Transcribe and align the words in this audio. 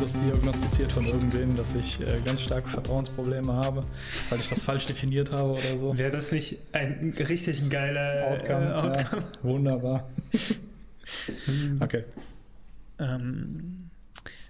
das 0.00 0.12
diagnostiziert 0.12 0.92
von 0.92 1.06
irgendwem, 1.06 1.56
dass 1.56 1.74
ich 1.74 2.00
äh, 2.00 2.20
ganz 2.24 2.42
starke 2.42 2.68
Vertrauensprobleme 2.68 3.52
habe, 3.52 3.84
weil 4.30 4.38
ich 4.38 4.48
das 4.48 4.62
falsch 4.62 4.86
definiert 4.86 5.32
habe 5.32 5.52
oder 5.52 5.76
so. 5.76 5.96
Wäre 5.96 6.10
das 6.10 6.32
nicht 6.32 6.58
ein 6.72 7.14
richtig 7.18 7.68
geiler 7.70 8.28
Outcome? 8.28 8.66
Äh, 8.66 8.72
Outcome? 8.72 9.22
Ja, 9.22 9.42
wunderbar. 9.42 10.10
okay. 11.80 12.04
Ähm, 12.98 13.90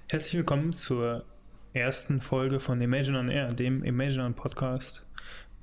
herzlich 0.09 0.35
willkommen 0.35 0.73
zur 0.73 1.25
ersten 1.73 2.21
Folge 2.21 2.61
von 2.61 2.81
Imagine 2.81 3.19
on 3.19 3.29
Air, 3.29 3.49
dem 3.49 3.85
Imagine 3.85 4.25
on 4.25 4.35
Podcast. 4.35 5.07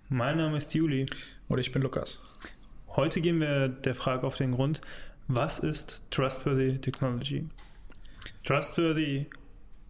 Mein 0.10 0.38
Name 0.38 0.58
ist 0.58 0.74
Juli. 0.74 1.06
Und 1.48 1.60
ich 1.60 1.72
bin 1.72 1.82
Lukas. 1.82 2.22
Heute 2.96 3.22
gehen 3.22 3.40
wir 3.40 3.68
der 3.68 3.94
Frage 3.94 4.26
auf 4.26 4.38
den 4.38 4.52
Grund, 4.54 4.82
was 5.28 5.60
ist 5.60 6.04
Trustworthy 6.12 6.80
Technology? 6.80 7.48
Trustworthy, 8.44 9.28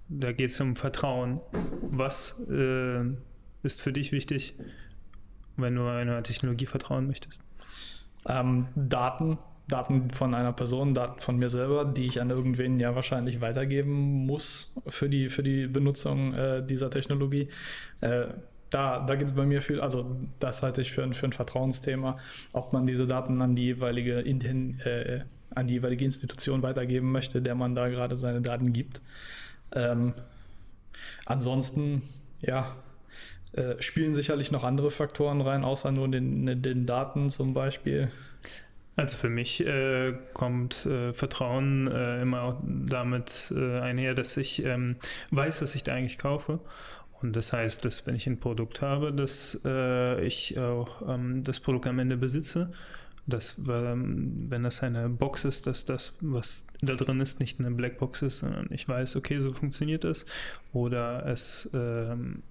da 0.07 0.31
geht 0.31 0.51
es 0.51 0.59
um 0.61 0.75
Vertrauen. 0.75 1.41
Was 1.81 2.39
äh, 2.49 3.01
ist 3.63 3.81
für 3.81 3.91
dich 3.91 4.11
wichtig, 4.11 4.53
wenn 5.57 5.75
du 5.75 5.87
einer 5.87 6.21
Technologie 6.23 6.65
vertrauen 6.65 7.07
möchtest? 7.07 7.39
Ähm, 8.27 8.67
Daten, 8.75 9.37
Daten 9.67 10.09
von 10.11 10.35
einer 10.35 10.53
Person, 10.53 10.93
Daten 10.93 11.19
von 11.19 11.37
mir 11.37 11.49
selber, 11.49 11.85
die 11.85 12.05
ich 12.05 12.21
an 12.21 12.29
irgendwen 12.29 12.79
ja 12.79 12.95
wahrscheinlich 12.95 13.41
weitergeben 13.41 14.25
muss 14.25 14.73
für 14.87 15.09
die, 15.09 15.29
für 15.29 15.43
die 15.43 15.67
Benutzung 15.67 16.33
äh, 16.33 16.65
dieser 16.65 16.89
Technologie. 16.89 17.49
Äh, 18.01 18.27
da, 18.69 18.99
da 19.05 19.15
geht 19.15 19.27
es 19.27 19.35
bei 19.35 19.45
mir 19.45 19.61
viel, 19.61 19.79
also 19.79 20.17
das 20.39 20.61
halte 20.63 20.81
ich 20.81 20.91
für 20.91 21.03
ein, 21.03 21.13
für 21.13 21.27
ein 21.27 21.33
Vertrauensthema, 21.33 22.17
ob 22.53 22.73
man 22.73 22.85
diese 22.85 23.07
Daten 23.07 23.41
an 23.41 23.55
die 23.55 23.65
jeweilige 23.65 24.19
Inten, 24.19 24.79
äh, 24.81 25.21
an 25.51 25.67
die 25.67 25.75
jeweilige 25.75 26.03
Institution 26.03 26.61
weitergeben 26.61 27.11
möchte, 27.11 27.41
der 27.41 27.55
man 27.55 27.75
da 27.75 27.87
gerade 27.87 28.17
seine 28.17 28.41
Daten 28.41 28.73
gibt. 28.73 29.01
Ähm, 29.73 30.13
ansonsten, 31.25 32.03
ja, 32.41 32.75
äh, 33.53 33.81
spielen 33.81 34.15
sicherlich 34.15 34.51
noch 34.51 34.63
andere 34.63 34.91
Faktoren 34.91 35.41
rein, 35.41 35.63
außer 35.63 35.91
nur 35.91 36.09
den, 36.09 36.61
den 36.61 36.85
Daten 36.85 37.29
zum 37.29 37.53
Beispiel. 37.53 38.11
Also 38.97 39.17
für 39.17 39.29
mich 39.29 39.65
äh, 39.65 40.13
kommt 40.33 40.85
äh, 40.85 41.13
Vertrauen 41.13 41.87
äh, 41.87 42.21
immer 42.21 42.61
damit 42.63 43.53
äh, 43.55 43.79
einher, 43.79 44.13
dass 44.13 44.37
ich 44.37 44.63
ähm, 44.63 44.95
weiß, 45.31 45.61
was 45.61 45.75
ich 45.75 45.83
da 45.83 45.93
eigentlich 45.93 46.17
kaufe. 46.17 46.59
Und 47.21 47.35
das 47.35 47.53
heißt, 47.53 47.83
dass 47.83 48.05
wenn 48.07 48.15
ich 48.15 48.27
ein 48.27 48.39
Produkt 48.39 48.81
habe, 48.81 49.11
dass 49.11 49.59
äh, 49.65 50.25
ich 50.25 50.57
auch 50.59 51.01
ähm, 51.07 51.43
das 51.43 51.59
Produkt 51.59 51.87
am 51.87 51.99
Ende 51.99 52.17
besitze 52.17 52.71
dass 53.27 53.59
ähm, 53.67 54.45
wenn 54.49 54.63
das 54.63 54.83
eine 54.83 55.09
Box 55.09 55.45
ist, 55.45 55.67
dass 55.67 55.85
das, 55.85 56.15
was 56.21 56.67
da 56.81 56.93
drin 56.95 57.21
ist, 57.21 57.39
nicht 57.39 57.59
eine 57.59 57.71
Blackbox 57.71 58.21
ist, 58.21 58.39
sondern 58.39 58.67
ich 58.71 58.87
weiß, 58.87 59.15
okay, 59.15 59.39
so 59.39 59.53
funktioniert 59.53 60.03
das. 60.03 60.25
Oder 60.73 61.25
es 61.25 61.69
ähm, 61.73 62.43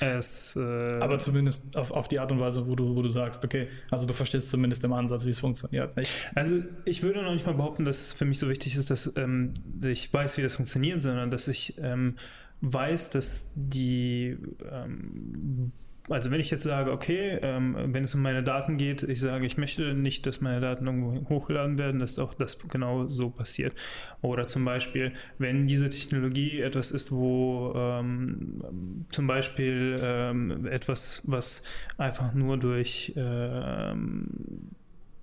es, 0.00 0.54
äh 0.54 0.96
Aber 1.00 1.18
zumindest 1.18 1.76
auf, 1.76 1.90
auf 1.90 2.08
die 2.08 2.18
Art 2.20 2.30
und 2.30 2.40
Weise, 2.40 2.68
wo 2.68 2.76
du, 2.76 2.94
wo 2.94 3.02
du 3.02 3.08
sagst, 3.08 3.44
okay, 3.44 3.66
also 3.90 4.06
du 4.06 4.14
verstehst 4.14 4.50
zumindest 4.50 4.84
im 4.84 4.92
Ansatz, 4.92 5.24
wie 5.24 5.30
es 5.30 5.40
funktioniert. 5.40 5.96
Nicht? 5.96 6.12
Also 6.34 6.62
ich 6.84 7.02
würde 7.02 7.22
noch 7.22 7.32
nicht 7.32 7.46
mal 7.46 7.54
behaupten, 7.54 7.84
dass 7.84 8.00
es 8.00 8.12
für 8.12 8.24
mich 8.24 8.38
so 8.38 8.48
wichtig 8.48 8.76
ist, 8.76 8.90
dass 8.90 9.12
ähm, 9.16 9.54
ich 9.82 10.12
weiß, 10.12 10.38
wie 10.38 10.42
das 10.42 10.56
funktioniert, 10.56 11.02
sondern 11.02 11.30
dass 11.30 11.48
ich 11.48 11.74
ähm, 11.78 12.16
weiß, 12.60 13.10
dass 13.10 13.52
die 13.56 14.36
ähm, 14.70 15.72
also 16.08 16.30
wenn 16.30 16.40
ich 16.40 16.50
jetzt 16.50 16.62
sage, 16.62 16.92
okay, 16.92 17.38
ähm, 17.42 17.76
wenn 17.92 18.04
es 18.04 18.14
um 18.14 18.22
meine 18.22 18.42
Daten 18.42 18.76
geht, 18.76 19.02
ich 19.02 19.20
sage, 19.20 19.46
ich 19.46 19.56
möchte 19.56 19.94
nicht, 19.94 20.26
dass 20.26 20.40
meine 20.40 20.60
Daten 20.60 20.86
irgendwo 20.86 21.28
hochgeladen 21.28 21.78
werden, 21.78 22.00
dass 22.00 22.18
auch 22.18 22.34
das 22.34 22.58
genau 22.68 23.06
so 23.06 23.30
passiert. 23.30 23.74
Oder 24.22 24.46
zum 24.46 24.64
Beispiel, 24.64 25.12
wenn 25.38 25.66
diese 25.66 25.90
Technologie 25.90 26.60
etwas 26.60 26.90
ist, 26.90 27.12
wo 27.12 27.72
ähm, 27.76 29.06
zum 29.10 29.26
Beispiel 29.26 29.96
ähm, 30.02 30.66
etwas, 30.66 31.22
was 31.24 31.62
einfach 31.96 32.34
nur 32.34 32.56
durch 32.56 33.12
ähm, 33.16 34.26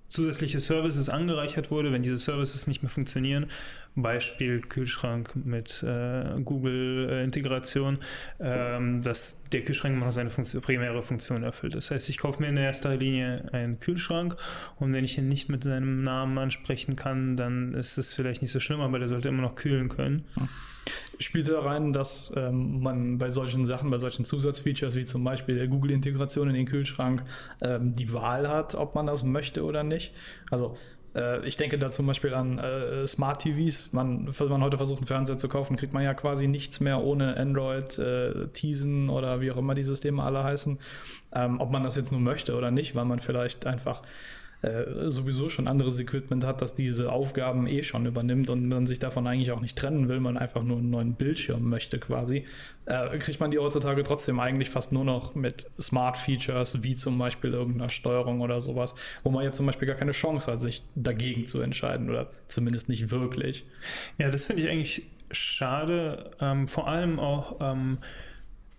zusätzliche 0.08 0.58
Services 0.58 1.08
angereichert 1.08 1.70
wurde, 1.70 1.92
wenn 1.92 2.02
diese 2.02 2.16
Services 2.16 2.66
nicht 2.66 2.82
mehr 2.82 2.90
funktionieren, 2.90 3.46
Beispiel 3.94 4.60
Kühlschrank 4.60 5.34
mit 5.34 5.82
äh, 5.82 6.40
Google-Integration, 6.42 7.98
ähm, 8.38 9.02
dass 9.02 9.42
der 9.44 9.62
Kühlschrank 9.62 9.94
immer 9.94 10.06
noch 10.06 10.12
seine 10.12 10.30
Funktion, 10.30 10.62
primäre 10.62 11.02
Funktion 11.02 11.42
erfüllt. 11.42 11.74
Das 11.74 11.90
heißt, 11.90 12.08
ich 12.10 12.18
kaufe 12.18 12.42
mir 12.42 12.48
in 12.48 12.56
erster 12.56 12.94
Linie 12.94 13.48
einen 13.52 13.80
Kühlschrank 13.80 14.36
und 14.76 14.92
wenn 14.92 15.04
ich 15.04 15.16
ihn 15.16 15.28
nicht 15.28 15.48
mit 15.48 15.64
seinem 15.64 16.04
Namen 16.04 16.36
ansprechen 16.36 16.96
kann, 16.96 17.36
dann 17.36 17.74
ist 17.74 17.96
es 17.96 18.12
vielleicht 18.12 18.42
nicht 18.42 18.52
so 18.52 18.60
schlimm, 18.60 18.80
aber 18.80 18.98
der 18.98 19.08
sollte 19.08 19.28
immer 19.28 19.42
noch 19.42 19.54
kühlen 19.54 19.88
können. 19.88 20.24
Ja 20.36 20.48
spielt 21.18 21.48
da 21.48 21.60
rein, 21.60 21.92
dass 21.92 22.32
ähm, 22.36 22.82
man 22.82 23.18
bei 23.18 23.30
solchen 23.30 23.66
Sachen, 23.66 23.90
bei 23.90 23.98
solchen 23.98 24.24
Zusatzfeatures 24.24 24.96
wie 24.96 25.04
zum 25.04 25.24
Beispiel 25.24 25.56
der 25.56 25.68
Google-Integration 25.68 26.48
in 26.48 26.54
den 26.54 26.66
Kühlschrank 26.66 27.22
ähm, 27.62 27.94
die 27.94 28.12
Wahl 28.12 28.48
hat, 28.48 28.74
ob 28.74 28.94
man 28.94 29.06
das 29.06 29.24
möchte 29.24 29.64
oder 29.64 29.82
nicht. 29.82 30.12
Also 30.50 30.76
äh, 31.16 31.46
ich 31.46 31.56
denke 31.56 31.78
da 31.78 31.90
zum 31.90 32.06
Beispiel 32.06 32.34
an 32.34 32.58
äh, 32.58 33.06
Smart 33.06 33.42
TVs. 33.42 33.92
Man, 33.92 34.28
wenn 34.38 34.48
man 34.48 34.62
heute 34.62 34.76
versucht, 34.76 34.98
einen 34.98 35.06
Fernseher 35.06 35.38
zu 35.38 35.48
kaufen, 35.48 35.76
kriegt 35.76 35.92
man 35.92 36.02
ja 36.02 36.14
quasi 36.14 36.46
nichts 36.46 36.80
mehr 36.80 37.02
ohne 37.02 37.36
Android, 37.36 37.98
äh, 37.98 38.48
Tizen 38.48 39.08
oder 39.08 39.40
wie 39.40 39.50
auch 39.50 39.56
immer 39.56 39.74
die 39.74 39.84
Systeme 39.84 40.22
alle 40.22 40.44
heißen. 40.44 40.78
Ähm, 41.34 41.60
ob 41.60 41.70
man 41.70 41.82
das 41.82 41.96
jetzt 41.96 42.12
nur 42.12 42.20
möchte 42.20 42.54
oder 42.56 42.70
nicht, 42.70 42.94
weil 42.94 43.06
man 43.06 43.20
vielleicht 43.20 43.66
einfach 43.66 44.02
äh, 44.62 45.10
sowieso 45.10 45.48
schon 45.48 45.68
anderes 45.68 46.00
Equipment 46.00 46.44
hat, 46.44 46.62
das 46.62 46.74
diese 46.74 47.12
Aufgaben 47.12 47.66
eh 47.66 47.82
schon 47.82 48.06
übernimmt 48.06 48.48
und 48.48 48.68
man 48.68 48.86
sich 48.86 48.98
davon 48.98 49.26
eigentlich 49.26 49.52
auch 49.52 49.60
nicht 49.60 49.76
trennen 49.76 50.08
will, 50.08 50.18
man 50.20 50.38
einfach 50.38 50.62
nur 50.62 50.78
einen 50.78 50.90
neuen 50.90 51.14
Bildschirm 51.14 51.68
möchte 51.68 51.98
quasi, 51.98 52.46
äh, 52.86 53.18
kriegt 53.18 53.38
man 53.38 53.50
die 53.50 53.58
heutzutage 53.58 54.02
trotzdem 54.02 54.40
eigentlich 54.40 54.70
fast 54.70 54.92
nur 54.92 55.04
noch 55.04 55.34
mit 55.34 55.70
Smart 55.78 56.16
Features, 56.16 56.82
wie 56.82 56.94
zum 56.94 57.18
Beispiel 57.18 57.52
irgendeiner 57.52 57.90
Steuerung 57.90 58.40
oder 58.40 58.60
sowas, 58.60 58.94
wo 59.22 59.30
man 59.30 59.44
jetzt 59.44 59.56
zum 59.56 59.66
Beispiel 59.66 59.86
gar 59.86 59.96
keine 59.96 60.12
Chance 60.12 60.50
hat, 60.50 60.60
sich 60.60 60.84
dagegen 60.94 61.46
zu 61.46 61.60
entscheiden 61.60 62.08
oder 62.08 62.30
zumindest 62.48 62.88
nicht 62.88 63.10
wirklich. 63.10 63.66
Ja, 64.18 64.30
das 64.30 64.44
finde 64.44 64.62
ich 64.62 64.70
eigentlich 64.70 65.02
schade, 65.30 66.30
ähm, 66.40 66.66
vor 66.68 66.88
allem 66.88 67.18
auch 67.18 67.56
ähm, 67.60 67.98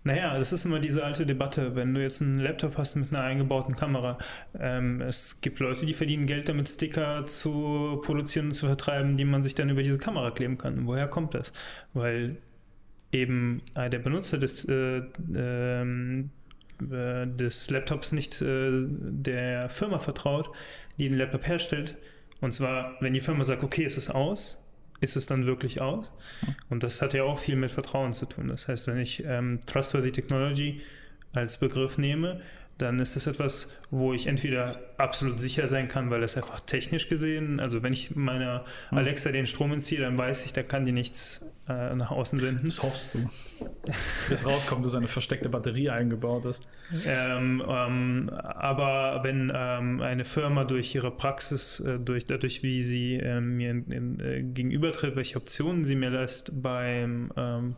naja, 0.08 0.38
das 0.38 0.52
ist 0.52 0.64
immer 0.64 0.80
diese 0.80 1.04
alte 1.04 1.26
Debatte. 1.26 1.76
Wenn 1.76 1.94
du 1.94 2.02
jetzt 2.02 2.22
einen 2.22 2.38
Laptop 2.38 2.78
hast 2.78 2.96
mit 2.96 3.12
einer 3.12 3.22
eingebauten 3.22 3.76
Kamera, 3.76 4.18
ähm, 4.58 5.02
es 5.02 5.40
gibt 5.42 5.60
Leute, 5.60 5.84
die 5.84 5.92
verdienen 5.94 6.26
Geld 6.26 6.48
damit, 6.48 6.68
Sticker 6.68 7.26
zu 7.26 8.00
produzieren 8.02 8.46
und 8.48 8.54
zu 8.54 8.66
vertreiben, 8.66 9.18
die 9.18 9.26
man 9.26 9.42
sich 9.42 9.54
dann 9.54 9.68
über 9.68 9.82
diese 9.82 9.98
Kamera 9.98 10.30
kleben 10.30 10.56
kann. 10.56 10.86
Woher 10.86 11.08
kommt 11.08 11.34
das? 11.34 11.52
Weil 11.92 12.38
eben 13.12 13.60
äh, 13.74 13.90
der 13.90 13.98
Benutzer 13.98 14.38
des, 14.38 14.64
äh, 14.66 15.02
ähm, 15.36 16.30
äh, 16.80 17.26
des 17.26 17.68
Laptops 17.68 18.12
nicht 18.12 18.40
äh, 18.40 18.70
der 18.72 19.68
Firma 19.68 19.98
vertraut, 19.98 20.50
die 20.98 21.08
den 21.08 21.18
Laptop 21.18 21.46
herstellt. 21.46 21.96
Und 22.40 22.52
zwar, 22.52 22.96
wenn 23.00 23.12
die 23.12 23.20
Firma 23.20 23.44
sagt, 23.44 23.62
okay, 23.62 23.84
es 23.84 23.98
ist 23.98 24.08
aus, 24.10 24.58
ist 25.00 25.16
es 25.16 25.26
dann 25.26 25.46
wirklich 25.46 25.80
aus? 25.80 26.12
Und 26.68 26.82
das 26.82 27.00
hat 27.02 27.14
ja 27.14 27.24
auch 27.24 27.38
viel 27.38 27.56
mit 27.56 27.70
Vertrauen 27.70 28.12
zu 28.12 28.26
tun. 28.26 28.48
Das 28.48 28.68
heißt, 28.68 28.86
wenn 28.86 28.98
ich 28.98 29.24
ähm, 29.24 29.60
Trustworthy 29.66 30.12
Technology 30.12 30.80
als 31.32 31.58
Begriff 31.58 31.98
nehme, 31.98 32.40
dann 32.78 32.98
ist 32.98 33.16
das 33.16 33.26
etwas, 33.26 33.72
wo 33.90 34.12
ich 34.12 34.26
entweder 34.26 34.80
absolut 34.98 35.38
sicher 35.38 35.68
sein 35.68 35.88
kann, 35.88 36.10
weil 36.10 36.22
es 36.22 36.36
einfach 36.36 36.60
technisch 36.60 37.08
gesehen, 37.08 37.60
also 37.60 37.82
wenn 37.82 37.92
ich 37.92 38.16
meiner 38.16 38.64
hm. 38.90 38.98
Alexa 38.98 39.30
den 39.30 39.46
Strom 39.46 39.72
entziehe, 39.72 40.00
dann 40.00 40.18
weiß 40.18 40.44
ich, 40.44 40.52
da 40.52 40.62
kann 40.62 40.84
die 40.84 40.92
nichts 40.92 41.44
äh, 41.68 41.94
nach 41.94 42.10
außen 42.10 42.38
senden. 42.40 42.64
Das 42.64 42.82
hoffst 42.82 43.14
du. 43.14 43.28
Bis 44.28 44.44
rauskommt, 44.44 44.84
dass 44.84 44.94
eine 44.94 45.06
versteckte 45.06 45.48
Batterie 45.48 45.90
eingebaut 45.90 46.46
ist. 46.46 46.66
Ähm, 47.06 47.62
ähm, 47.66 48.30
aber 48.30 49.20
wenn 49.22 49.52
ähm, 49.54 50.00
eine 50.00 50.24
Firma 50.24 50.64
durch 50.64 50.94
ihre 50.94 51.10
Praxis, 51.10 51.80
äh, 51.80 51.98
durch, 51.98 52.26
dadurch, 52.26 52.62
wie 52.62 52.82
sie 52.82 53.16
äh, 53.16 53.40
mir 53.40 53.70
in, 53.70 53.90
in, 53.90 54.20
äh, 54.20 54.42
gegenübertritt, 54.42 55.14
welche 55.14 55.36
Optionen 55.36 55.84
sie 55.84 55.94
mir 55.94 56.10
lässt 56.10 56.62
beim 56.62 57.32
ähm, 57.36 57.76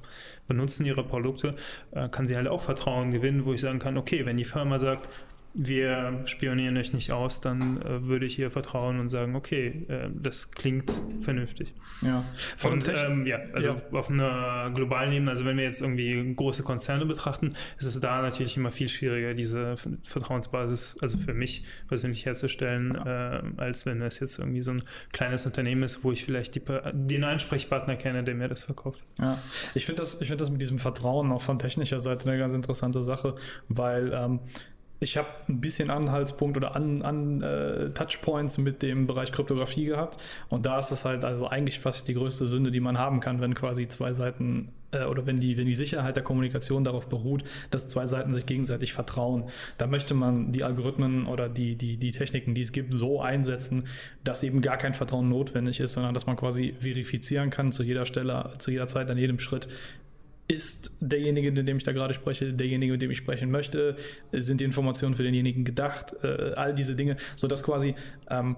Benutzen 0.49 0.87
ihrer 0.87 1.05
Produkte, 1.05 1.55
äh, 1.91 2.09
kann 2.09 2.27
sie 2.27 2.37
halt 2.37 2.49
auch 2.49 2.63
Vertrauen 2.63 3.11
gewinnen, 3.11 3.45
wo 3.45 3.53
ich 3.53 3.61
sagen 3.61 3.79
kann, 3.79 3.99
okay, 3.99 4.25
wenn 4.25 4.37
die 4.37 4.45
Firma 4.45 4.79
sagt, 4.79 5.11
wir 5.53 6.23
spionieren 6.27 6.77
euch 6.77 6.93
nicht 6.93 7.11
aus, 7.11 7.41
dann 7.41 7.83
äh, 7.83 8.07
würde 8.07 8.25
ich 8.25 8.39
ihr 8.39 8.51
vertrauen 8.51 9.01
und 9.01 9.09
sagen, 9.09 9.35
okay, 9.35 9.85
äh, 9.89 10.09
das 10.15 10.53
klingt 10.53 10.93
vernünftig. 11.23 11.75
Ja. 12.03 12.25
Von 12.57 12.75
und 12.75 12.89
ähm, 12.89 13.27
ja, 13.27 13.41
also 13.53 13.71
ja. 13.71 13.83
auf 13.99 14.11
einer 14.11 14.71
globalen 14.73 15.13
Ebene, 15.13 15.31
also 15.33 15.45
wenn 15.45 15.57
wir 15.57 15.65
jetzt 15.65 15.81
irgendwie 15.81 16.35
große 16.35 16.63
Konzerne 16.63 17.05
betrachten, 17.05 17.51
ist 17.79 17.87
es 17.87 17.99
da 17.99 18.23
natürlich 18.23 18.57
immer 18.57 18.71
viel 18.71 18.89
schwieriger, 18.89 19.35
diese 19.35 19.75
Vertrauensbasis, 20.05 20.99
also 21.03 21.19
für 21.19 21.35
mich 21.35 21.65
persönlich 21.89 22.27
herzustellen, 22.27 22.95
ja. 22.95 23.39
äh, 23.39 23.43
als 23.57 23.87
wenn 23.87 24.01
es 24.03 24.21
jetzt 24.21 24.39
irgendwie 24.39 24.63
so 24.63 24.71
ein 24.71 24.83
kleines 25.13 25.47
Unternehmen 25.47 25.83
ist, 25.83 26.05
wo 26.05 26.13
ich 26.13 26.25
vielleicht 26.25 26.55
die, 26.55 26.63
den 26.93 27.25
Ansprechpartner 27.25 27.97
kenne, 27.97 28.23
der 28.23 28.37
mir 28.37 28.49
das 28.49 28.63
verkauft. 28.63 29.05
Ja, 29.19 29.39
ich 29.75 29.85
finde 29.85 30.03
das, 30.03 30.21
ich 30.21 30.29
finde 30.29 30.45
das 30.45 30.51
mit 30.51 30.61
diesem 30.61 30.79
Vertrauen 30.79 31.33
auch 31.33 31.43
von 31.43 31.59
technischer 31.59 31.99
Seite 31.99 32.29
eine 32.29 32.39
ganz 32.39 32.55
interessante 32.55 33.03
Sache, 33.03 33.35
weil 33.69 34.13
ähm, 34.15 34.41
ich 35.01 35.17
habe 35.17 35.29
ein 35.49 35.61
bisschen 35.61 35.91
Anhaltspunkt 35.91 36.59
oder 36.59 36.77
an, 36.77 37.03
an 37.03 37.43
äh, 37.43 37.91
Touchpoints 37.91 38.59
mit 38.59 38.83
dem 38.83 39.07
Bereich 39.07 39.33
Kryptographie 39.33 39.87
gehabt. 39.87 40.19
Und 40.51 40.67
da 40.67 40.79
ist 40.79 40.91
es 40.91 41.07
halt 41.07 41.25
also 41.25 41.49
eigentlich 41.49 41.81
fast 41.81 42.07
die 42.07 42.15
größte 42.15 42.47
Sünde, 42.47 42.71
die 42.71 42.81
man 42.81 42.99
haben 42.99 43.21
kann, 43.21 43.41
wenn 43.41 43.55
quasi 43.55 43.89
zwei 43.89 44.13
Seiten 44.13 44.69
äh, 44.93 45.05
oder 45.05 45.27
wenn 45.27 45.41
die, 45.41 45.57
wenn 45.57 45.67
die 45.67 45.75
Sicherheit 45.75 46.17
der 46.17 46.23
Kommunikation 46.23 46.85
darauf 46.85 47.09
beruht, 47.09 47.45
dass 47.71 47.89
zwei 47.89 48.05
Seiten 48.07 48.35
sich 48.35 48.45
gegenseitig 48.45 48.93
vertrauen. 48.93 49.45
Da 49.79 49.87
möchte 49.87 50.13
man 50.13 50.53
die 50.53 50.65
Algorithmen 50.65 51.27
oder 51.27 51.49
die, 51.49 51.77
die, 51.77 51.97
die 51.97 52.13
Techniken, 52.13 52.55
die 52.55 52.61
es 52.61 52.73
gibt, 52.73 52.93
so 52.95 53.23
einsetzen, 53.23 53.85
dass 54.23 54.43
eben 54.43 54.61
gar 54.61 54.77
kein 54.77 54.93
Vertrauen 54.93 55.31
notwendig 55.31 55.81
ist, 55.81 55.95
sondern 55.95 56.13
dass 56.13 56.27
man 56.27 56.37
quasi 56.37 56.75
verifizieren 56.79 57.49
kann 57.49 57.73
zu 57.73 57.83
jeder 57.83 58.05
Stelle, 58.05 58.51
zu 58.59 58.71
jeder 58.71 58.87
Zeit, 58.87 59.11
an 59.11 59.17
jedem 59.17 59.39
Schritt, 59.39 59.69
ist 60.51 60.93
derjenige, 61.01 61.53
mit 61.53 61.69
dem 61.69 61.77
ich 61.77 61.85
da 61.85 61.93
gerade 61.93 62.15
spreche, 62.15 62.53
derjenige, 62.53 62.93
mit 62.93 63.03
dem 63.03 63.11
ich 63.11 63.19
sprechen 63.19 63.51
möchte, 63.51 63.97
sind 64.33 64.61
die 64.61 64.65
Informationen 64.65 65.15
für 65.15 65.23
denjenigen 65.23 65.65
gedacht, 65.65 66.15
äh, 66.23 66.53
all 66.57 66.75
diese 66.75 66.97
Dinge, 66.97 67.17
sodass 67.37 67.63
quasi 67.63 67.95
ähm, 68.29 68.57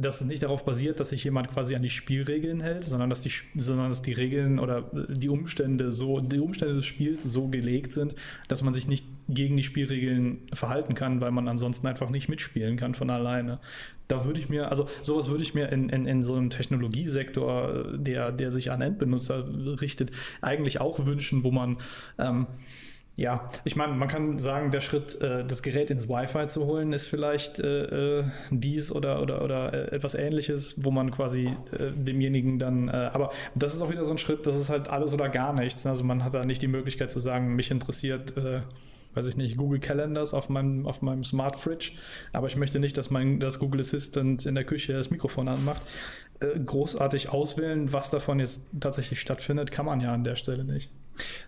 dass 0.00 0.20
es 0.20 0.26
nicht 0.28 0.42
darauf 0.42 0.64
basiert, 0.64 1.00
dass 1.00 1.08
sich 1.08 1.24
jemand 1.24 1.50
quasi 1.50 1.74
an 1.74 1.82
die 1.82 1.90
Spielregeln 1.90 2.60
hält, 2.60 2.84
sondern 2.84 3.10
dass 3.10 3.20
die, 3.20 3.32
sondern 3.56 3.88
dass 3.88 4.00
die 4.00 4.12
Regeln 4.12 4.60
oder 4.60 4.90
die 5.08 5.28
Umstände 5.28 5.90
so, 5.90 6.20
die 6.20 6.38
Umstände 6.38 6.74
des 6.74 6.86
Spiels 6.86 7.24
so 7.24 7.48
gelegt 7.48 7.92
sind, 7.92 8.14
dass 8.46 8.62
man 8.62 8.74
sich 8.74 8.86
nicht 8.86 9.04
gegen 9.28 9.56
die 9.56 9.62
Spielregeln 9.62 10.46
verhalten 10.52 10.94
kann, 10.94 11.20
weil 11.20 11.30
man 11.30 11.48
ansonsten 11.48 11.86
einfach 11.86 12.10
nicht 12.10 12.28
mitspielen 12.28 12.76
kann 12.76 12.94
von 12.94 13.10
alleine. 13.10 13.58
Da 14.08 14.24
würde 14.24 14.40
ich 14.40 14.48
mir, 14.48 14.70
also 14.70 14.86
sowas 15.02 15.28
würde 15.28 15.42
ich 15.42 15.54
mir 15.54 15.70
in, 15.70 15.90
in, 15.90 16.06
in 16.06 16.22
so 16.22 16.34
einem 16.34 16.48
Technologiesektor, 16.48 17.92
der, 17.94 18.32
der 18.32 18.50
sich 18.52 18.70
an 18.70 18.80
Endbenutzer 18.80 19.46
richtet, 19.80 20.12
eigentlich 20.40 20.80
auch 20.80 21.04
wünschen, 21.04 21.44
wo 21.44 21.50
man 21.50 21.76
ähm, 22.18 22.46
ja, 23.18 23.48
ich 23.64 23.74
meine, 23.74 23.94
man 23.94 24.06
kann 24.06 24.38
sagen, 24.38 24.70
der 24.70 24.80
Schritt, 24.80 25.20
äh, 25.20 25.44
das 25.44 25.64
Gerät 25.64 25.90
ins 25.90 26.08
Wi-Fi 26.08 26.46
zu 26.46 26.66
holen, 26.66 26.92
ist 26.92 27.08
vielleicht 27.08 27.58
äh, 27.58 28.20
äh 28.20 28.24
dies 28.52 28.92
oder, 28.92 29.20
oder, 29.20 29.42
oder 29.42 29.74
äh, 29.74 29.96
etwas 29.96 30.14
ähnliches, 30.14 30.84
wo 30.84 30.92
man 30.92 31.10
quasi 31.10 31.46
äh, 31.72 31.90
demjenigen 31.96 32.60
dann, 32.60 32.86
äh, 32.86 33.10
aber 33.12 33.32
das 33.56 33.74
ist 33.74 33.82
auch 33.82 33.90
wieder 33.90 34.04
so 34.04 34.12
ein 34.12 34.18
Schritt, 34.18 34.46
das 34.46 34.54
ist 34.54 34.70
halt 34.70 34.88
alles 34.88 35.12
oder 35.12 35.28
gar 35.28 35.52
nichts. 35.52 35.84
Also 35.84 36.04
man 36.04 36.22
hat 36.22 36.32
da 36.32 36.44
nicht 36.44 36.62
die 36.62 36.68
Möglichkeit 36.68 37.10
zu 37.10 37.18
sagen, 37.18 37.56
mich 37.56 37.72
interessiert, 37.72 38.34
weiß 39.14 39.26
ich 39.28 39.36
nicht, 39.36 39.56
Google 39.56 39.80
Calendars 39.80 40.34
auf 40.34 40.48
meinem, 40.48 40.86
auf 40.86 41.02
meinem 41.02 41.24
Smart 41.24 41.56
Fridge, 41.56 41.92
aber 42.32 42.46
ich 42.46 42.56
möchte 42.56 42.78
nicht, 42.78 42.96
dass 42.96 43.10
mein 43.10 43.40
das 43.40 43.58
Google 43.58 43.80
Assistant 43.80 44.46
in 44.46 44.54
der 44.54 44.64
Küche 44.64 44.92
das 44.92 45.10
Mikrofon 45.10 45.48
anmacht. 45.48 45.82
großartig 46.64 47.30
auswählen, 47.30 47.92
was 47.92 48.10
davon 48.10 48.38
jetzt 48.38 48.68
tatsächlich 48.78 49.20
stattfindet, 49.20 49.72
kann 49.72 49.86
man 49.86 50.00
ja 50.00 50.12
an 50.14 50.22
der 50.22 50.36
Stelle 50.36 50.64
nicht. 50.64 50.90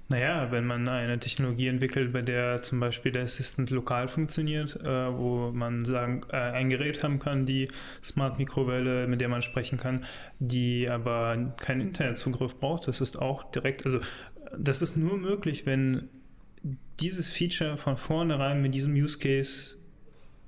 Naja, 0.09 0.51
wenn 0.51 0.67
man 0.67 0.89
eine 0.89 1.19
Technologie 1.19 1.69
entwickelt, 1.69 2.13
bei 2.13 2.23
der 2.23 2.63
zum 2.63 2.81
Beispiel 2.81 3.13
der 3.13 3.23
Assistant 3.23 3.71
lokal 3.71 4.09
funktioniert, 4.09 4.77
äh, 4.85 5.17
wo 5.17 5.53
man 5.53 5.85
sagen, 5.85 6.23
äh, 6.31 6.37
ein 6.37 6.71
Gerät 6.71 7.03
haben 7.03 7.19
kann, 7.19 7.47
die 7.47 7.69
Smart 8.03 8.39
Mikrowelle, 8.39 9.07
mit 9.07 9.21
der 9.21 9.29
man 9.29 9.43
sprechen 9.43 9.79
kann, 9.79 10.05
die 10.39 10.89
aber 10.91 11.55
keinen 11.61 11.83
Internetzugriff 11.83 12.59
braucht, 12.59 12.89
das 12.89 13.01
ist 13.01 13.21
auch 13.21 13.51
direkt, 13.53 13.85
also 13.85 14.01
das 14.59 14.83
ist 14.83 14.97
nur 14.97 15.17
möglich, 15.17 15.67
wenn 15.67 16.09
dieses 17.01 17.29
Feature 17.29 17.77
von 17.77 17.97
vornherein 17.97 18.61
mit 18.63 18.75
diesem 18.75 18.95
Use 18.95 19.19
Case 19.19 19.77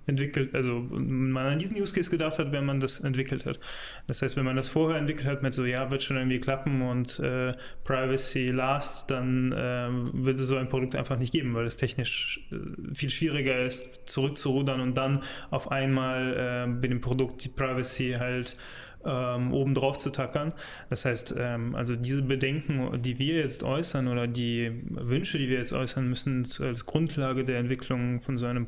entwickelt, 0.07 0.55
also 0.55 0.81
man 0.91 1.47
an 1.47 1.59
diesen 1.59 1.81
Use 1.81 1.95
Case 1.95 2.11
gedacht 2.11 2.39
hat, 2.39 2.51
wenn 2.51 2.65
man 2.65 2.81
das 2.81 3.01
entwickelt 3.01 3.47
hat. 3.47 3.61
Das 4.09 4.21
heißt, 4.23 4.37
wenn 4.37 4.45
man 4.45 4.57
das 4.57 4.69
vorher 4.69 4.99
entwickelt 4.99 5.27
hat 5.27 5.43
mit 5.43 5.55
so, 5.55 5.65
ja, 5.65 5.91
wird 5.91 6.03
schon 6.03 6.17
irgendwie 6.17 6.41
klappen 6.41 6.83
und 6.83 7.21
äh, 7.21 7.53
Privacy 7.85 8.49
last, 8.49 9.11
dann 9.11 9.53
äh, 9.53 9.89
wird 10.13 10.41
es 10.41 10.47
so 10.47 10.57
ein 10.57 10.69
Produkt 10.69 10.97
einfach 10.97 11.19
nicht 11.19 11.33
geben, 11.33 11.55
weil 11.55 11.67
es 11.67 11.77
technisch 11.77 12.41
äh, 12.51 12.95
viel 12.95 13.11
schwieriger 13.11 13.65
ist, 13.65 14.09
zurückzurudern 14.09 14.81
und 14.81 14.97
dann 14.97 15.23
auf 15.51 15.71
einmal 15.71 16.35
äh, 16.37 16.67
mit 16.67 16.91
dem 16.91 17.01
Produkt 17.01 17.45
die 17.45 17.49
Privacy 17.49 18.17
halt 18.19 18.57
ähm, 19.05 19.53
oben 19.53 19.75
drauf 19.75 19.99
zu 19.99 20.11
tackern. 20.11 20.53
Das 20.91 21.05
heißt, 21.05 21.35
ähm, 21.39 21.75
also 21.75 21.97
diese 21.97 22.23
Bedenken, 22.23 23.03
die 23.03 23.19
wir 23.19 23.37
jetzt 23.37 23.63
äußern 23.63 24.09
oder 24.09 24.27
die 24.27 24.71
Wünsche, 24.91 25.39
die 25.39 25.49
wir 25.49 25.59
jetzt 25.59 25.73
äußern, 25.73 26.09
müssen 26.09 26.47
als 26.61 26.87
Grundlage 26.87 27.45
der 27.45 27.59
Entwicklung 27.59 28.21
von 28.21 28.37
so 28.37 28.47
einem 28.47 28.67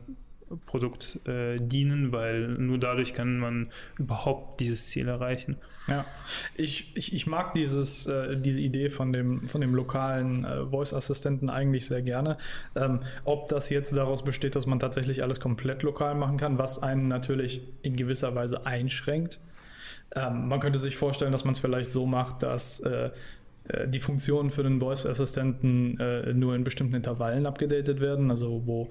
Produkt 0.66 1.18
äh, 1.26 1.58
dienen, 1.58 2.12
weil 2.12 2.48
nur 2.48 2.78
dadurch 2.78 3.14
kann 3.14 3.38
man 3.38 3.68
überhaupt 3.98 4.60
dieses 4.60 4.86
Ziel 4.86 5.08
erreichen. 5.08 5.56
Ja, 5.86 6.06
ich, 6.54 6.96
ich, 6.96 7.12
ich 7.14 7.26
mag 7.26 7.52
dieses, 7.54 8.06
äh, 8.06 8.40
diese 8.40 8.60
Idee 8.60 8.88
von 8.88 9.12
dem, 9.12 9.48
von 9.48 9.60
dem 9.60 9.74
lokalen 9.74 10.44
äh, 10.44 10.64
Voice-Assistenten 10.66 11.50
eigentlich 11.50 11.86
sehr 11.86 12.02
gerne. 12.02 12.38
Ähm, 12.74 13.00
ob 13.24 13.48
das 13.48 13.68
jetzt 13.68 13.94
daraus 13.94 14.24
besteht, 14.24 14.56
dass 14.56 14.66
man 14.66 14.78
tatsächlich 14.78 15.22
alles 15.22 15.40
komplett 15.40 15.82
lokal 15.82 16.14
machen 16.14 16.38
kann, 16.38 16.58
was 16.58 16.82
einen 16.82 17.08
natürlich 17.08 17.62
in 17.82 17.96
gewisser 17.96 18.34
Weise 18.34 18.66
einschränkt. 18.66 19.40
Ähm, 20.16 20.48
man 20.48 20.60
könnte 20.60 20.78
sich 20.78 20.96
vorstellen, 20.96 21.32
dass 21.32 21.44
man 21.44 21.52
es 21.52 21.58
vielleicht 21.58 21.90
so 21.90 22.06
macht, 22.06 22.42
dass 22.42 22.80
äh, 22.80 23.10
äh 23.68 23.88
die 23.88 24.00
Funktionen 24.00 24.50
für 24.50 24.62
den 24.62 24.80
Voice-Assistenten 24.80 25.98
äh, 25.98 26.32
nur 26.32 26.54
in 26.54 26.64
bestimmten 26.64 26.94
Intervallen 26.94 27.46
abgedatet 27.46 28.00
werden, 28.00 28.30
also 28.30 28.62
wo, 28.66 28.88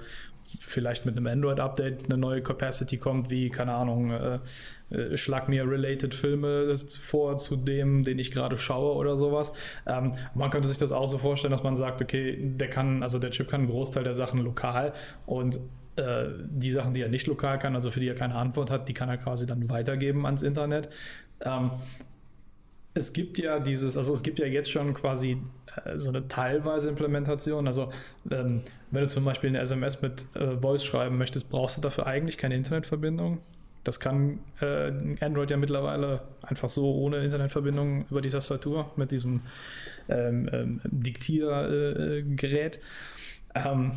vielleicht 0.60 1.06
mit 1.06 1.18
einem 1.18 1.28
Android-Update 1.28 2.06
eine 2.06 2.18
neue 2.18 2.42
Capacity 2.42 2.98
kommt, 2.98 3.30
wie, 3.30 3.50
keine 3.50 3.74
Ahnung, 3.74 4.12
äh, 4.12 4.40
äh, 4.94 5.18
schlag 5.18 5.50
mir 5.50 5.68
related 5.68 6.14
Filme 6.14 6.74
vor 7.02 7.38
zu 7.38 7.56
dem, 7.56 8.04
den 8.04 8.20
ich 8.20 8.32
gerade 8.32 8.58
schaue 8.58 8.96
oder 8.96 9.18
sowas. 9.18 9.54
Ähm, 9.86 10.12
man 10.36 10.50
könnte 10.50 10.68
sich 10.68 10.78
das 10.78 10.92
auch 10.92 11.08
so 11.08 11.18
vorstellen, 11.18 11.52
dass 11.52 11.64
man 11.64 11.76
sagt, 11.76 12.02
okay, 12.02 12.38
der 12.40 12.70
kann, 12.70 13.04
also 13.04 13.20
der 13.20 13.32
Chip 13.32 13.50
kann 13.50 13.62
einen 13.62 13.70
Großteil 13.70 14.04
der 14.04 14.14
Sachen 14.14 14.40
lokal 14.40 14.94
und 15.26 15.60
äh, 15.96 16.26
die 16.46 16.72
Sachen, 16.72 16.94
die 16.94 17.02
er 17.02 17.10
nicht 17.10 17.28
lokal 17.28 17.60
kann, 17.60 17.76
also 17.76 17.92
für 17.92 18.00
die 18.00 18.08
er 18.08 18.16
keine 18.16 18.36
Antwort 18.36 18.72
hat, 18.72 18.90
die 18.90 18.94
kann 18.94 19.10
er 19.10 19.18
quasi 19.18 19.46
dann 19.46 19.70
weitergeben 19.70 20.26
ans 20.26 20.44
Internet. 20.44 20.90
Ähm, 21.46 21.72
es 22.94 23.14
gibt 23.14 23.38
ja 23.38 23.60
dieses, 23.60 23.98
also 23.98 24.14
es 24.14 24.24
gibt 24.24 24.40
ja 24.40 24.46
jetzt 24.46 24.72
schon 24.72 24.94
quasi 24.94 25.38
äh, 25.86 25.98
so 25.98 26.10
eine 26.10 26.28
teilweise 26.28 26.90
Implementation. 26.90 27.68
Also 27.68 27.90
ähm, 28.30 28.62
wenn 28.92 29.04
du 29.04 29.10
zum 29.10 29.26
Beispiel 29.26 29.50
eine 29.50 29.60
SMS 29.60 30.02
mit 30.02 30.26
äh, 30.36 30.58
Voice 30.58 30.84
schreiben 30.84 31.18
möchtest, 31.18 31.50
brauchst 31.50 31.78
du 31.78 31.82
dafür 31.82 32.08
eigentlich 32.08 32.38
keine 32.38 32.56
Internetverbindung. 32.56 33.40
Das 33.84 34.00
kann 34.00 34.40
äh, 34.62 34.92
Android 35.20 35.52
ja 35.52 35.58
mittlerweile 35.58 36.22
einfach 36.42 36.70
so 36.70 36.96
ohne 36.96 37.24
Internetverbindung 37.24 38.06
über 38.10 38.22
die 38.22 38.30
Tastatur 38.30 38.92
mit 38.96 39.12
diesem 39.12 39.42
ähm, 40.10 40.50
ähm, 40.52 40.82
Diktiergerät. 40.86 42.80
Ähm, 43.56 43.92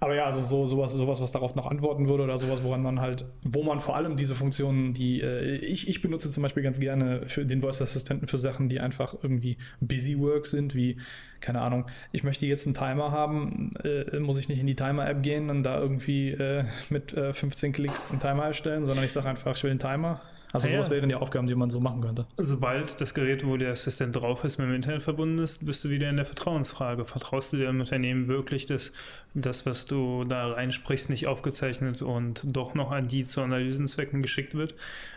aber 0.00 0.14
ja, 0.14 0.26
also 0.26 0.40
so, 0.40 0.64
sowas, 0.64 0.92
sowas, 0.92 1.20
was 1.20 1.32
darauf 1.32 1.56
noch 1.56 1.66
antworten 1.66 2.08
würde 2.08 2.22
oder 2.22 2.38
sowas, 2.38 2.62
woran 2.62 2.82
man 2.82 3.00
halt, 3.00 3.24
wo 3.42 3.64
man 3.64 3.80
vor 3.80 3.96
allem 3.96 4.16
diese 4.16 4.36
Funktionen, 4.36 4.94
die 4.94 5.20
äh, 5.20 5.56
ich, 5.56 5.88
ich 5.88 6.00
benutze 6.02 6.30
zum 6.30 6.42
Beispiel 6.44 6.62
ganz 6.62 6.78
gerne 6.78 7.22
für 7.26 7.44
den 7.44 7.60
Voice-Assistenten 7.62 8.28
für 8.28 8.38
Sachen, 8.38 8.68
die 8.68 8.78
einfach 8.78 9.16
irgendwie 9.20 9.56
Busy 9.80 10.18
Work 10.20 10.46
sind, 10.46 10.76
wie, 10.76 10.98
keine 11.40 11.60
Ahnung, 11.62 11.86
ich 12.12 12.22
möchte 12.22 12.46
jetzt 12.46 12.66
einen 12.66 12.74
Timer 12.74 13.10
haben, 13.10 13.72
äh, 13.82 14.20
muss 14.20 14.38
ich 14.38 14.48
nicht 14.48 14.60
in 14.60 14.68
die 14.68 14.76
Timer-App 14.76 15.22
gehen 15.22 15.50
und 15.50 15.64
da 15.64 15.80
irgendwie 15.80 16.30
äh, 16.30 16.64
mit 16.90 17.12
15 17.12 17.70
äh, 17.70 17.72
Klicks 17.72 18.12
einen 18.12 18.20
Timer 18.20 18.44
erstellen, 18.44 18.84
sondern 18.84 19.04
ich 19.04 19.12
sage 19.12 19.28
einfach, 19.28 19.56
ich 19.56 19.64
will 19.64 19.72
einen 19.72 19.80
Timer 19.80 20.20
also 20.52 20.66
ah, 20.66 20.70
sowas 20.70 20.88
ja. 20.88 20.94
wären 20.94 21.08
die 21.08 21.14
Aufgaben, 21.14 21.46
die 21.46 21.54
man 21.54 21.68
so 21.68 21.78
machen 21.80 22.00
könnte. 22.00 22.26
Sobald 22.38 23.00
das 23.00 23.12
Gerät, 23.12 23.44
wo 23.46 23.56
der 23.56 23.70
Assistent 23.70 24.16
drauf 24.16 24.44
ist, 24.44 24.58
mit 24.58 24.68
dem 24.68 24.74
Internet 24.74 25.02
verbunden 25.02 25.38
ist, 25.38 25.66
bist 25.66 25.84
du 25.84 25.90
wieder 25.90 26.08
in 26.08 26.16
der 26.16 26.24
Vertrauensfrage. 26.24 27.04
Vertraust 27.04 27.52
du 27.52 27.58
dem 27.58 27.80
Unternehmen 27.80 28.28
wirklich, 28.28 28.64
dass 28.64 28.92
das, 29.34 29.66
was 29.66 29.86
du 29.86 30.24
da 30.24 30.52
reinsprichst, 30.52 31.10
nicht 31.10 31.26
aufgezeichnet 31.26 32.00
und 32.00 32.44
doch 32.56 32.74
noch 32.74 32.92
an 32.92 33.08
die 33.08 33.24
zu 33.24 33.42
Analysenzwecken 33.42 34.22
geschickt 34.22 34.54
wird? 34.54 34.74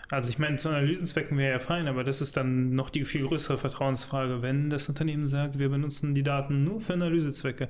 Also 0.09 0.29
ich 0.29 0.38
meine, 0.38 0.57
zu 0.57 0.67
Analysenzwecken 0.67 1.38
wäre 1.38 1.53
ja 1.53 1.59
fein, 1.59 1.88
aber 1.88 2.03
das 2.03 2.19
ist 2.19 2.35
dann 2.35 2.75
noch 2.75 2.89
die 2.89 3.05
viel 3.05 3.25
größere 3.25 3.57
Vertrauensfrage, 3.57 4.41
wenn 4.41 4.69
das 4.69 4.89
Unternehmen 4.89 5.25
sagt, 5.25 5.59
wir 5.59 5.69
benutzen 5.69 6.13
die 6.13 6.23
Daten 6.23 6.65
nur 6.65 6.81
für 6.81 6.93
Analysezwecke. 6.93 7.69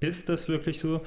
Ist 0.00 0.28
das 0.28 0.48
wirklich 0.48 0.80
so? 0.80 1.00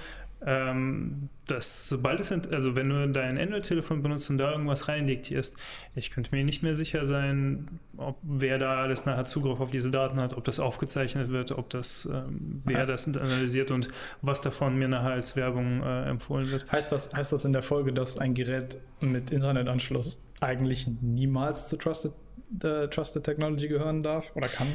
Ähm, 0.46 1.30
dass 1.48 1.90
sobald 1.90 2.20
es, 2.20 2.32
also 2.32 2.76
wenn 2.76 2.90
du 2.90 3.10
dein 3.10 3.38
Android-Telefon 3.38 4.04
benutzt 4.04 4.30
und 4.30 4.38
da 4.38 4.52
irgendwas 4.52 4.88
reindiktierst, 4.88 5.56
ich 5.96 6.12
könnte 6.12 6.36
mir 6.36 6.44
nicht 6.44 6.62
mehr 6.62 6.76
sicher 6.76 7.06
sein, 7.06 7.80
ob 7.98 8.18
wer 8.22 8.60
da 8.60 8.82
alles 8.82 9.06
nachher 9.06 9.26
Zugriff 9.26 9.60
auf 9.60 9.72
diese 9.72 9.90
Daten 9.90 10.20
hat, 10.20 10.36
ob 10.38 10.44
das 10.44 10.60
aufgezeichnet 10.60 11.30
wird, 11.30 11.52
ob 11.52 11.70
das, 11.70 12.08
ähm, 12.12 12.62
wer 12.66 12.86
das 12.86 13.08
analysiert 13.08 13.72
und 13.72 13.90
was 14.22 14.42
davon 14.42 14.78
mir 14.78 14.88
nachher 14.88 15.12
als 15.12 15.36
Werbung 15.36 15.82
äh, 15.82 16.10
empfohlen 16.10 16.52
wird. 16.52 16.72
Heißt 16.72 16.92
das, 16.92 17.14
heißt 17.14 17.32
das 17.32 17.46
in 17.46 17.54
der 17.54 17.64
Folge, 17.64 17.94
dass 17.94 18.18
ein 18.18 18.34
Gerät 18.34 18.78
mit 19.00 19.32
Internetanschluss 19.32 20.22
eigentlich 20.40 20.88
niemals 21.02 21.68
zu 21.68 21.78
Trusted, 21.78 22.14
äh, 22.64 22.88
Trusted 22.90 23.24
Technology 23.24 23.68
gehören 23.68 24.04
darf 24.04 24.36
oder 24.36 24.48
kann? 24.48 24.68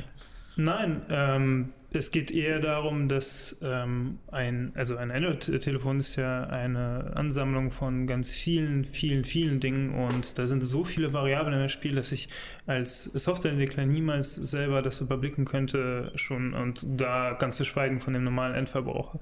Nein, 0.57 1.07
ähm, 1.09 1.73
es 1.95 2.11
geht 2.11 2.31
eher 2.31 2.59
darum, 2.61 3.09
dass 3.09 3.61
ähm, 3.63 4.19
ein, 4.31 4.73
also 4.75 4.97
ein 4.97 5.11
Android-Telefon 5.11 6.01
ist 6.01 6.17
ja 6.17 6.45
eine 6.45 7.13
Ansammlung 7.17 7.71
von 7.71 8.07
ganz 8.07 8.33
vielen, 8.33 8.85
vielen, 8.85 9.25
vielen 9.25 9.61
Dingen 9.61 9.95
und 9.95 10.39
da 10.39 10.47
sind 10.47 10.63
so 10.63 10.85
viele 10.85 11.13
Variablen 11.13 11.61
im 11.61 11.69
Spiel, 11.69 11.95
dass 11.95 12.13
ich 12.13 12.29
als 12.67 13.05
Softwareentwickler 13.05 13.85
niemals 13.85 14.35
selber 14.35 14.83
das 14.83 15.01
überblicken 15.01 15.45
könnte 15.45 16.13
schon 16.15 16.55
und 16.55 16.87
da 16.89 17.33
ganz 17.39 17.57
zu 17.57 17.65
schweigen 17.65 18.01
von 18.01 18.15
dem 18.15 18.25
normalen 18.25 18.55
Endverbraucher. 18.55 19.19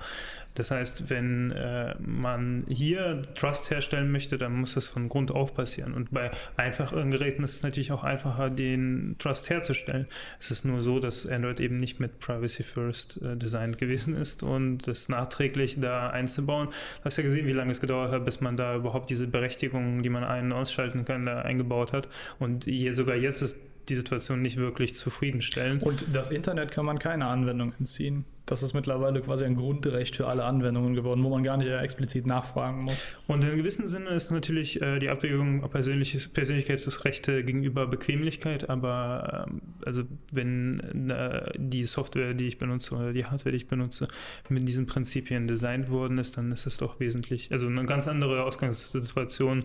Das 0.54 0.72
heißt, 0.72 1.10
wenn 1.10 1.52
äh, 1.52 1.94
man 2.00 2.64
hier 2.68 3.22
Trust 3.34 3.70
herstellen 3.70 4.10
möchte, 4.10 4.36
dann 4.36 4.58
muss 4.58 4.74
das 4.74 4.86
von 4.88 5.08
Grund 5.08 5.30
auf 5.30 5.54
passieren. 5.54 5.94
Und 5.94 6.10
bei 6.10 6.30
einfacheren 6.56 7.10
Geräten 7.10 7.44
ist 7.44 7.54
es 7.54 7.62
natürlich 7.62 7.92
auch 7.92 8.02
einfacher, 8.02 8.50
den 8.50 9.14
Trust 9.18 9.48
herzustellen. 9.48 10.06
Es 10.40 10.50
ist 10.50 10.64
nur 10.64 10.82
so, 10.82 10.98
dass 10.98 11.26
Android 11.26 11.60
eben 11.60 11.78
nicht 11.78 12.00
mit 12.00 12.18
Privacy 12.18 12.59
First 12.62 13.20
äh, 13.22 13.36
gewesen 13.36 14.16
ist 14.16 14.42
und 14.42 14.86
das 14.86 15.08
nachträglich 15.08 15.78
da 15.80 16.10
einzubauen. 16.10 16.68
Du 16.68 17.04
hast 17.04 17.16
ja 17.16 17.22
gesehen, 17.22 17.46
wie 17.46 17.52
lange 17.52 17.70
es 17.70 17.80
gedauert 17.80 18.12
hat, 18.12 18.24
bis 18.24 18.40
man 18.40 18.56
da 18.56 18.76
überhaupt 18.76 19.10
diese 19.10 19.26
Berechtigungen, 19.26 20.02
die 20.02 20.08
man 20.08 20.24
ein- 20.24 20.46
und 20.46 20.52
ausschalten 20.52 21.04
kann, 21.04 21.26
da 21.26 21.42
eingebaut 21.42 21.92
hat. 21.92 22.08
Und 22.38 22.64
hier 22.64 22.92
sogar 22.92 23.16
jetzt 23.16 23.42
ist 23.42 23.56
die 23.88 23.94
Situation 23.94 24.42
nicht 24.42 24.56
wirklich 24.56 24.94
zufriedenstellend. 24.94 25.82
Und 25.82 26.04
das 26.12 26.30
Internet 26.30 26.70
kann 26.70 26.86
man 26.86 26.98
keine 26.98 27.26
Anwendung 27.26 27.72
entziehen. 27.78 28.24
Das 28.50 28.64
ist 28.64 28.74
mittlerweile 28.74 29.20
quasi 29.20 29.44
ein 29.44 29.54
Grundrecht 29.54 30.16
für 30.16 30.26
alle 30.26 30.44
Anwendungen 30.44 30.94
geworden, 30.94 31.22
wo 31.22 31.28
man 31.28 31.44
gar 31.44 31.56
nicht 31.56 31.70
explizit 31.70 32.26
nachfragen 32.26 32.82
muss. 32.82 32.98
Und 33.28 33.44
in 33.44 33.56
gewissem 33.56 33.86
Sinne 33.86 34.10
ist 34.10 34.32
natürlich 34.32 34.82
äh, 34.82 34.98
die 34.98 35.08
Abwägung 35.08 35.62
Persönlichkeitsrechte 35.70 37.44
gegenüber 37.44 37.86
Bequemlichkeit, 37.86 38.68
aber 38.68 39.46
ähm, 39.48 39.62
also 39.86 40.02
wenn 40.32 41.10
äh, 41.10 41.52
die 41.56 41.84
Software, 41.84 42.34
die 42.34 42.48
ich 42.48 42.58
benutze 42.58 42.96
oder 42.96 43.12
die 43.12 43.24
Hardware, 43.24 43.52
die 43.52 43.58
ich 43.58 43.68
benutze, 43.68 44.08
mit 44.48 44.66
diesen 44.66 44.86
Prinzipien 44.86 45.46
designt 45.46 45.88
worden 45.88 46.18
ist, 46.18 46.36
dann 46.36 46.50
ist 46.50 46.66
es 46.66 46.76
doch 46.76 46.98
wesentlich, 46.98 47.52
also 47.52 47.68
eine 47.68 47.86
ganz 47.86 48.08
andere 48.08 48.42
Ausgangssituation 48.42 49.64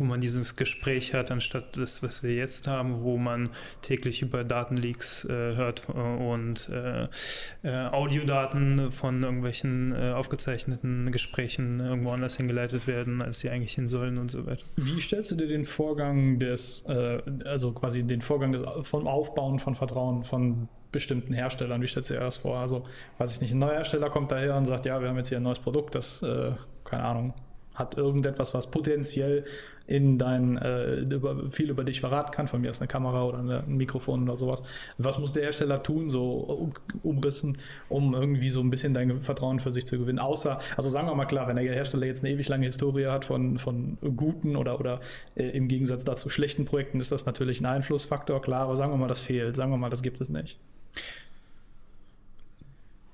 wo 0.00 0.04
man 0.04 0.22
dieses 0.22 0.56
Gespräch 0.56 1.12
hat, 1.12 1.30
anstatt 1.30 1.76
das, 1.76 2.02
was 2.02 2.22
wir 2.22 2.34
jetzt 2.34 2.66
haben, 2.66 3.02
wo 3.02 3.18
man 3.18 3.50
täglich 3.82 4.22
über 4.22 4.44
Datenleaks 4.44 5.26
äh, 5.26 5.28
hört 5.28 5.82
äh, 5.90 5.92
und 5.92 6.70
äh, 6.70 7.06
äh, 7.62 7.88
Audiodaten 7.88 8.90
von 8.92 9.22
irgendwelchen 9.22 9.92
äh, 9.92 10.12
aufgezeichneten 10.12 11.12
Gesprächen 11.12 11.80
irgendwo 11.80 12.12
anders 12.12 12.38
hingeleitet 12.38 12.86
werden, 12.86 13.22
als 13.22 13.40
sie 13.40 13.50
eigentlich 13.50 13.74
hin 13.74 13.88
sollen 13.88 14.16
und 14.16 14.30
so 14.30 14.46
weiter. 14.46 14.64
Wie 14.76 15.00
stellst 15.00 15.32
du 15.32 15.36
dir 15.36 15.48
den 15.48 15.66
Vorgang 15.66 16.38
des, 16.38 16.86
äh, 16.88 17.20
also 17.44 17.72
quasi 17.72 18.02
den 18.02 18.22
Vorgang 18.22 18.52
des, 18.52 18.62
vom 18.80 19.06
Aufbauen 19.06 19.58
von 19.58 19.74
Vertrauen 19.74 20.24
von 20.24 20.68
bestimmten 20.92 21.34
Herstellern, 21.34 21.82
wie 21.82 21.86
stellst 21.86 22.08
du 22.08 22.14
dir 22.14 22.20
das 22.20 22.38
vor? 22.38 22.58
Also, 22.58 22.84
weiß 23.18 23.32
ich 23.34 23.40
nicht, 23.42 23.52
ein 23.52 23.58
neuer 23.58 23.74
Hersteller 23.74 24.08
kommt 24.08 24.32
daher 24.32 24.56
und 24.56 24.64
sagt, 24.64 24.86
ja, 24.86 24.98
wir 25.00 25.10
haben 25.10 25.16
jetzt 25.18 25.28
hier 25.28 25.38
ein 25.38 25.44
neues 25.44 25.60
Produkt, 25.60 25.94
das, 25.94 26.24
keine 26.84 27.04
Ahnung, 27.04 27.34
hat 27.80 27.96
irgendetwas, 27.96 28.54
was 28.54 28.70
potenziell 28.70 29.44
in 29.90 30.18
dein, 30.18 30.56
äh, 30.56 31.00
über, 31.00 31.50
viel 31.50 31.68
über 31.68 31.82
dich 31.82 32.00
verraten 32.00 32.30
kann. 32.30 32.46
Von 32.46 32.60
mir 32.60 32.70
ist 32.70 32.80
eine 32.80 32.86
Kamera 32.86 33.24
oder 33.24 33.38
eine, 33.40 33.64
ein 33.64 33.76
Mikrofon 33.76 34.22
oder 34.22 34.36
sowas. 34.36 34.62
Was 34.98 35.18
muss 35.18 35.32
der 35.32 35.42
Hersteller 35.42 35.82
tun, 35.82 36.08
so 36.10 36.70
umrissen, 37.02 37.58
um 37.88 38.14
irgendwie 38.14 38.50
so 38.50 38.60
ein 38.60 38.70
bisschen 38.70 38.94
dein 38.94 39.20
Vertrauen 39.20 39.58
für 39.58 39.72
sich 39.72 39.86
zu 39.86 39.98
gewinnen? 39.98 40.20
Außer, 40.20 40.58
also 40.76 40.88
sagen 40.88 41.08
wir 41.08 41.14
mal 41.16 41.24
klar, 41.24 41.48
wenn 41.48 41.56
der 41.56 41.64
Hersteller 41.64 42.06
jetzt 42.06 42.22
eine 42.24 42.32
ewig 42.32 42.48
lange 42.48 42.66
Historie 42.66 43.06
hat 43.06 43.24
von, 43.24 43.58
von 43.58 43.98
guten 44.16 44.54
oder, 44.54 44.78
oder 44.78 45.00
äh, 45.34 45.48
im 45.48 45.66
Gegensatz 45.66 46.04
dazu 46.04 46.30
schlechten 46.30 46.64
Projekten, 46.64 47.00
ist 47.00 47.10
das 47.10 47.26
natürlich 47.26 47.60
ein 47.60 47.66
Einflussfaktor, 47.66 48.40
klar, 48.40 48.62
aber 48.62 48.76
sagen 48.76 48.92
wir 48.92 48.96
mal, 48.96 49.08
das 49.08 49.20
fehlt. 49.20 49.56
Sagen 49.56 49.72
wir 49.72 49.78
mal, 49.78 49.90
das 49.90 50.02
gibt 50.02 50.20
es 50.20 50.28
nicht. 50.28 50.56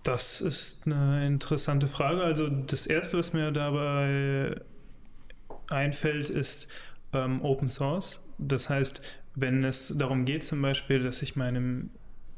Das 0.06 0.40
ist 0.40 0.86
eine 0.86 1.26
interessante 1.26 1.88
Frage. 1.88 2.22
Also 2.22 2.48
das 2.48 2.86
Erste, 2.86 3.18
was 3.18 3.32
mir 3.32 3.50
dabei 3.50 4.54
einfällt, 5.68 6.30
ist 6.30 6.68
ähm, 7.12 7.44
Open 7.44 7.68
Source. 7.68 8.20
Das 8.38 8.70
heißt, 8.70 9.02
wenn 9.34 9.64
es 9.64 9.92
darum 9.98 10.24
geht, 10.24 10.44
zum 10.44 10.62
Beispiel, 10.62 11.02
dass 11.02 11.22
ich 11.22 11.34
meinem 11.34 11.90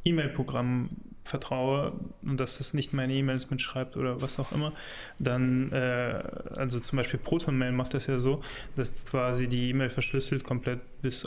E-Mail-Programm 0.02 0.88
vertraue 1.24 1.92
und 2.22 2.40
dass 2.40 2.58
es 2.58 2.72
nicht 2.72 2.94
meine 2.94 3.12
E-Mails 3.12 3.50
mitschreibt 3.50 3.98
oder 3.98 4.22
was 4.22 4.38
auch 4.38 4.50
immer, 4.52 4.72
dann, 5.18 5.70
äh, 5.70 6.22
also 6.56 6.80
zum 6.80 6.96
Beispiel 6.96 7.20
ProtonMail 7.20 7.72
macht 7.72 7.92
das 7.92 8.06
ja 8.06 8.16
so, 8.18 8.40
dass 8.76 9.04
quasi 9.04 9.46
die 9.46 9.68
E-Mail 9.68 9.90
verschlüsselt 9.90 10.42
komplett 10.42 10.80
bis 11.02 11.26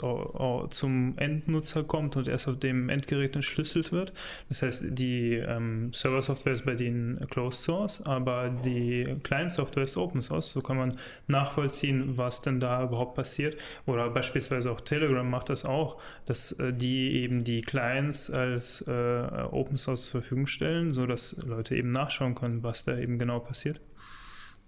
zum 0.68 1.14
Endnutzer 1.16 1.84
kommt 1.84 2.16
und 2.16 2.28
erst 2.28 2.48
auf 2.48 2.58
dem 2.58 2.88
Endgerät 2.88 3.34
entschlüsselt 3.34 3.92
wird. 3.92 4.12
Das 4.48 4.62
heißt, 4.62 4.84
die 4.90 5.34
ähm, 5.34 5.92
Server-Software 5.92 6.52
ist 6.52 6.64
bei 6.64 6.74
denen 6.74 7.18
Closed 7.30 7.62
Source, 7.62 8.02
aber 8.02 8.50
die 8.50 9.16
Client-Software 9.22 9.84
ist 9.84 9.96
Open 9.96 10.20
Source. 10.20 10.50
So 10.50 10.60
kann 10.60 10.76
man 10.76 10.96
nachvollziehen, 11.26 12.16
was 12.16 12.42
denn 12.42 12.60
da 12.60 12.84
überhaupt 12.84 13.14
passiert. 13.14 13.56
Oder 13.86 14.10
beispielsweise 14.10 14.70
auch 14.70 14.80
Telegram 14.80 15.28
macht 15.28 15.48
das 15.48 15.64
auch, 15.64 16.00
dass 16.26 16.52
äh, 16.52 16.72
die 16.72 17.22
eben 17.22 17.44
die 17.44 17.62
Clients 17.62 18.30
als 18.30 18.82
äh, 18.86 18.92
Open 19.50 19.76
Source 19.76 20.04
zur 20.04 20.22
Verfügung 20.22 20.46
stellen, 20.46 20.92
sodass 20.92 21.36
Leute 21.46 21.76
eben 21.76 21.92
nachschauen 21.92 22.34
können, 22.34 22.62
was 22.62 22.84
da 22.84 22.96
eben 22.98 23.18
genau 23.18 23.38
passiert. 23.40 23.80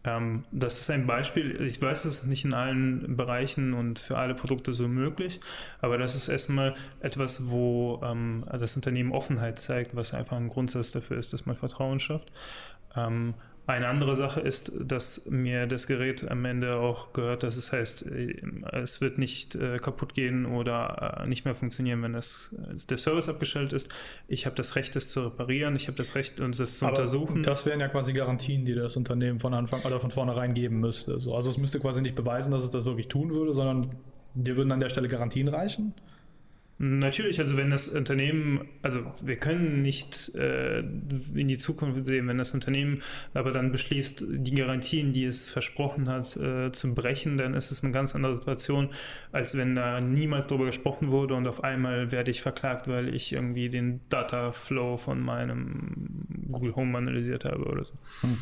Ähm, 0.04 0.44
das 0.52 0.78
ist 0.78 0.90
ein 0.90 1.06
Beispiel. 1.06 1.62
Ich 1.62 1.80
weiß, 1.80 2.04
es 2.04 2.23
ist 2.23 2.26
nicht 2.26 2.44
in 2.44 2.54
allen 2.54 3.16
Bereichen 3.16 3.73
und 3.73 3.99
für 3.99 4.18
alle 4.18 4.34
Produkte 4.34 4.73
so 4.73 4.87
möglich, 4.87 5.40
aber 5.80 5.96
das 5.99 6.14
ist 6.14 6.28
erstmal 6.28 6.75
etwas, 7.00 7.49
wo 7.49 8.00
ähm, 8.04 8.44
das 8.58 8.76
Unternehmen 8.76 9.12
Offenheit 9.12 9.58
zeigt, 9.58 9.96
was 9.96 10.12
einfach 10.12 10.37
ein 10.37 10.49
Grundsatz 10.49 10.92
dafür 10.92 11.16
ist, 11.18 11.32
dass 11.32 11.46
man 11.46 11.56
Vertrauen 11.56 12.00
schafft. 12.00 12.30
Ähm, 12.96 13.34
eine 13.66 13.88
andere 13.88 14.14
Sache 14.14 14.40
ist, 14.40 14.73
dass 14.78 15.30
mir 15.30 15.66
das 15.66 15.87
Gerät 15.87 16.30
am 16.30 16.44
Ende 16.44 16.76
auch 16.76 17.14
gehört, 17.14 17.42
dass 17.42 17.56
es 17.56 17.73
heißt, 17.73 18.06
äh, 18.11 18.37
es 18.73 19.00
wird 19.00 19.16
nicht 19.16 19.54
äh, 19.54 19.78
kaputt 19.78 20.12
gehen 20.12 20.44
oder 20.44 21.23
äh, 21.23 21.26
nicht 21.26 21.47
mehr 21.47 21.54
funktionieren, 21.54 22.02
wenn 22.02 22.12
das, 22.12 22.54
der 22.90 22.99
Service 22.99 23.28
abgestellt 23.28 23.73
ist. 23.73 23.88
Ich 24.28 24.44
habe 24.44 24.54
das 24.54 24.76
Recht, 24.76 24.94
das 24.97 25.09
zu 25.09 25.23
reparieren, 25.23 25.76
ich 25.76 25.87
habe 25.87 25.97
das 25.97 26.14
Recht, 26.14 26.40
das 26.40 26.78
zu 26.78 26.85
Aber 26.85 26.92
untersuchen. 26.92 27.42
Das 27.42 27.64
wären 27.64 27.80
ja 27.80 27.88
quasi 27.88 28.12
Garantien, 28.12 28.66
die 28.66 28.75
das 28.75 28.97
Unternehmen 28.97 29.40
von 29.40 29.54
Anfang 29.54 29.80
oder 29.80 29.99
von 29.99 30.11
vornherein 30.11 30.52
geben 30.52 30.80
müsste. 30.80 31.18
So, 31.18 31.35
also 31.35 31.49
es 31.49 31.56
müsste 31.56 31.80
quasi 31.80 32.02
nicht 32.02 32.16
beweisen, 32.16 32.52
dass 32.52 32.64
es 32.64 32.71
das 32.71 32.85
wirklich 32.85 33.09
tun 33.09 33.33
würde, 33.33 33.54
sondern 33.54 33.88
dir 34.35 34.59
würden 34.59 34.73
an 34.73 34.80
der 34.80 34.90
Stelle 34.90 35.09
Garantien 35.09 35.49
reichen. 35.49 35.94
Natürlich, 36.78 37.38
also 37.38 37.57
wenn 37.57 37.71
das 37.71 37.88
Unternehmen, 37.88 38.66
also 38.83 39.12
wir 39.23 39.37
können 39.37 39.81
nicht 39.83 40.35
äh, 40.35 40.81
in 40.81 41.47
die 41.47 41.57
Zukunft 41.57 42.04
sehen, 42.04 42.26
wenn 42.26 42.37
das 42.37 42.52
Unternehmen 42.52 43.00
aber 43.33 43.52
dann 43.52 43.71
beschließt, 43.71 44.25
die 44.28 44.54
Garantien, 44.57 45.12
die 45.12 45.25
es 45.25 45.49
versprochen 45.49 46.09
hat, 46.09 46.37
äh, 46.37 46.73
zu 46.73 46.93
brechen, 46.93 47.37
dann 47.37 47.54
ist 47.54 47.71
es 47.71 47.85
eine 47.85 47.93
ganz 47.93 48.16
andere 48.16 48.35
Situation, 48.35 48.88
als 49.31 49.57
wenn 49.57 49.76
da 49.76 50.00
niemals 50.00 50.49
drüber 50.49 50.66
gesprochen 50.66 51.12
wurde 51.12 51.35
und 51.35 51.47
auf 51.47 51.62
einmal 51.62 52.11
werde 52.11 52.33
ich 52.33 52.43
verklagt, 52.43 52.88
weil 52.88 53.14
ich 53.14 53.33
irgendwie 53.33 53.69
den 53.69 54.00
Data 54.09 54.50
Flow 54.50 54.97
von 54.97 55.21
meinem 55.21 56.25
Google 56.50 56.75
Home 56.75 56.99
analysiert 56.99 57.45
habe 57.45 57.64
oder 57.66 57.85
so. 57.85 57.95
Hm. 58.23 58.37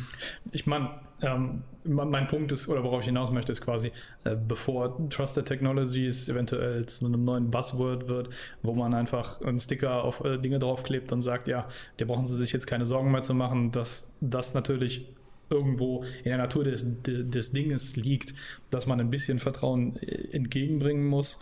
Ich 0.51 0.65
meine, 0.65 0.89
ähm, 1.21 1.63
mein 1.85 2.27
Punkt 2.27 2.51
ist, 2.51 2.67
oder 2.69 2.83
worauf 2.83 3.01
ich 3.01 3.07
hinaus 3.07 3.31
möchte, 3.31 3.51
ist 3.51 3.61
quasi, 3.61 3.91
äh, 4.23 4.35
bevor 4.35 5.09
Trusted 5.09 5.45
Technologies 5.45 6.29
eventuell 6.29 6.85
zu 6.85 7.05
einem 7.05 7.25
neuen 7.25 7.51
Buzzword 7.51 8.07
wird, 8.07 8.29
wo 8.61 8.73
man 8.73 8.93
einfach 8.93 9.41
einen 9.41 9.59
Sticker 9.59 10.03
auf 10.03 10.23
äh, 10.23 10.37
Dinge 10.37 10.59
draufklebt 10.59 11.11
und 11.11 11.21
sagt, 11.21 11.47
ja, 11.47 11.67
da 11.97 12.05
brauchen 12.05 12.27
Sie 12.27 12.37
sich 12.37 12.53
jetzt 12.53 12.67
keine 12.67 12.85
Sorgen 12.85 13.11
mehr 13.11 13.21
zu 13.21 13.33
machen, 13.33 13.71
dass 13.71 14.13
das 14.21 14.53
natürlich 14.53 15.05
irgendwo 15.49 16.03
in 16.23 16.29
der 16.29 16.37
Natur 16.37 16.63
des, 16.63 17.03
des 17.03 17.51
Dinges 17.51 17.95
liegt, 17.95 18.33
dass 18.69 18.87
man 18.87 18.99
ein 18.99 19.09
bisschen 19.09 19.39
Vertrauen 19.39 19.97
äh, 19.97 20.35
entgegenbringen 20.35 21.05
muss 21.05 21.39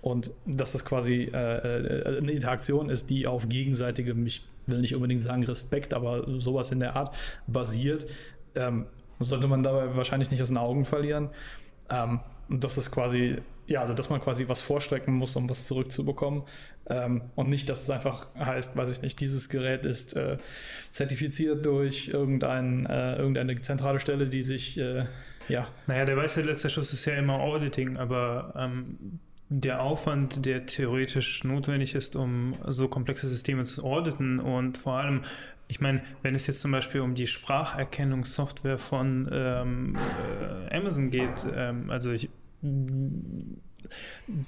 und 0.00 0.30
dass 0.46 0.72
das 0.72 0.84
quasi 0.84 1.30
äh, 1.32 1.36
äh, 1.36 2.18
eine 2.18 2.32
Interaktion 2.32 2.90
ist, 2.90 3.10
die 3.10 3.26
auf 3.26 3.48
gegenseitigem, 3.48 4.26
ich 4.26 4.42
will 4.66 4.80
nicht 4.80 4.94
unbedingt 4.94 5.22
sagen 5.22 5.42
Respekt, 5.44 5.94
aber 5.94 6.40
sowas 6.40 6.72
in 6.72 6.80
der 6.80 6.94
Art 6.94 7.14
basiert. 7.46 8.06
Ähm, 8.54 8.86
sollte 9.18 9.48
man 9.48 9.62
dabei 9.62 9.96
wahrscheinlich 9.96 10.30
nicht 10.30 10.42
aus 10.42 10.48
den 10.48 10.58
Augen 10.58 10.84
verlieren. 10.84 11.30
Ähm, 11.90 12.20
und 12.48 12.64
das 12.64 12.78
ist 12.78 12.90
quasi, 12.90 13.38
ja, 13.66 13.80
also 13.80 13.94
dass 13.94 14.10
man 14.10 14.20
quasi 14.20 14.48
was 14.48 14.60
vorstrecken 14.60 15.14
muss, 15.14 15.36
um 15.36 15.48
was 15.50 15.66
zurückzubekommen. 15.66 16.42
Ähm, 16.88 17.22
und 17.34 17.48
nicht, 17.48 17.68
dass 17.68 17.82
es 17.82 17.90
einfach 17.90 18.26
heißt, 18.38 18.76
weiß 18.76 18.90
ich 18.92 19.02
nicht, 19.02 19.20
dieses 19.20 19.48
Gerät 19.48 19.84
ist 19.84 20.16
äh, 20.16 20.36
zertifiziert 20.90 21.66
durch 21.66 22.08
irgendein, 22.08 22.86
äh, 22.86 23.16
irgendeine 23.16 23.56
zentrale 23.60 24.00
Stelle, 24.00 24.26
die 24.26 24.42
sich, 24.42 24.78
äh, 24.78 25.04
ja. 25.48 25.68
Naja, 25.86 26.04
der 26.04 26.16
weiße 26.16 26.42
letzte 26.42 26.70
Schuss 26.70 26.92
ist 26.92 27.04
ja 27.04 27.14
immer 27.14 27.40
Auditing, 27.40 27.96
aber 27.98 28.54
ähm, 28.56 29.20
der 29.50 29.82
Aufwand, 29.82 30.44
der 30.44 30.66
theoretisch 30.66 31.42
notwendig 31.44 31.94
ist, 31.94 32.16
um 32.16 32.52
so 32.66 32.88
komplexe 32.88 33.28
Systeme 33.28 33.64
zu 33.64 33.82
auditen 33.82 34.40
und 34.40 34.78
vor 34.78 34.94
allem 34.94 35.22
ich 35.68 35.80
meine, 35.80 36.02
wenn 36.22 36.34
es 36.34 36.46
jetzt 36.46 36.60
zum 36.60 36.72
Beispiel 36.72 37.02
um 37.02 37.14
die 37.14 37.26
Spracherkennungssoftware 37.26 38.78
von 38.78 39.28
ähm, 39.30 39.96
äh, 40.70 40.76
Amazon 40.76 41.10
geht, 41.10 41.46
ähm, 41.54 41.90
also 41.90 42.10
ich, 42.10 42.30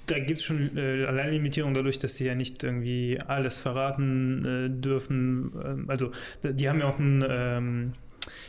da 0.06 0.18
gibt 0.18 0.40
es 0.40 0.42
schon 0.42 0.76
äh, 0.76 1.04
Alleinlimitierung 1.04 1.74
dadurch, 1.74 1.98
dass 1.98 2.16
sie 2.16 2.26
ja 2.26 2.34
nicht 2.34 2.64
irgendwie 2.64 3.18
alles 3.26 3.58
verraten 3.58 4.44
äh, 4.44 4.70
dürfen. 4.70 5.52
Ähm, 5.62 5.84
also 5.90 6.10
die 6.42 6.68
haben 6.68 6.80
ja 6.80 6.88
auch 6.88 6.98
ein 6.98 7.24
ähm, 7.28 7.92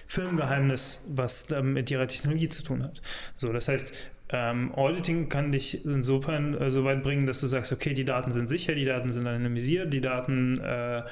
Firmengeheimnis, 0.08 1.06
was 1.10 1.50
mit 1.50 1.90
ihrer 1.92 2.08
Technologie 2.08 2.50
zu 2.50 2.64
tun 2.64 2.84
hat. 2.84 3.02
So, 3.34 3.52
das 3.54 3.68
heißt, 3.68 3.94
ähm, 4.32 4.74
Auditing 4.76 5.28
kann 5.30 5.52
dich 5.52 5.86
insofern 5.86 6.54
äh, 6.54 6.72
so 6.72 6.84
weit 6.84 7.04
bringen, 7.04 7.28
dass 7.28 7.42
du 7.42 7.48
sagst, 7.48 7.72
okay, 7.72 7.94
die 7.94 8.06
Daten 8.06 8.32
sind 8.32 8.48
sicher, 8.48 8.74
die 8.74 8.86
Daten 8.86 9.12
sind 9.12 9.28
anonymisiert, 9.28 9.94
die 9.94 10.02
Daten 10.02 10.60
äh, 10.60 11.00
äh, 11.00 11.04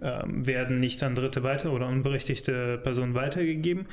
werden 0.00 0.78
nicht 0.78 1.02
an 1.02 1.14
Dritte 1.14 1.42
weiter 1.42 1.72
oder 1.72 1.88
unberechtigte 1.88 2.78
Personen 2.78 3.14
weitergegeben. 3.14 3.86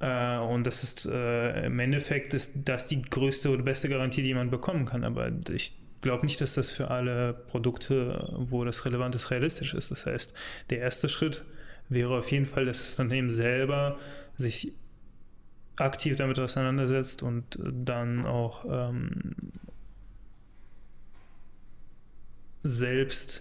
Äh, 0.00 0.38
und 0.38 0.66
das 0.66 0.84
ist 0.84 1.06
äh, 1.06 1.66
im 1.66 1.78
Endeffekt 1.80 2.32
ist 2.34 2.52
das 2.64 2.86
die 2.86 3.02
größte 3.02 3.50
oder 3.50 3.62
beste 3.62 3.88
Garantie, 3.88 4.22
die 4.22 4.34
man 4.34 4.50
bekommen 4.50 4.84
kann. 4.84 5.02
Aber 5.02 5.30
ich 5.50 5.74
glaube 6.00 6.24
nicht, 6.24 6.40
dass 6.40 6.54
das 6.54 6.70
für 6.70 6.90
alle 6.90 7.34
Produkte, 7.34 8.32
wo 8.36 8.64
das 8.64 8.84
relevant 8.84 9.14
ist, 9.14 9.30
realistisch 9.30 9.74
ist. 9.74 9.90
Das 9.90 10.06
heißt, 10.06 10.34
der 10.70 10.78
erste 10.78 11.08
Schritt 11.08 11.44
wäre 11.88 12.16
auf 12.16 12.30
jeden 12.30 12.46
Fall, 12.46 12.66
dass 12.66 12.78
das 12.78 13.00
Unternehmen 13.00 13.30
selber 13.30 13.98
sich 14.36 14.74
aktiv 15.80 16.16
damit 16.16 16.38
auseinandersetzt 16.38 17.22
und 17.22 17.58
dann 17.62 18.26
auch 18.26 18.64
ähm, 18.68 19.34
selbst 22.62 23.40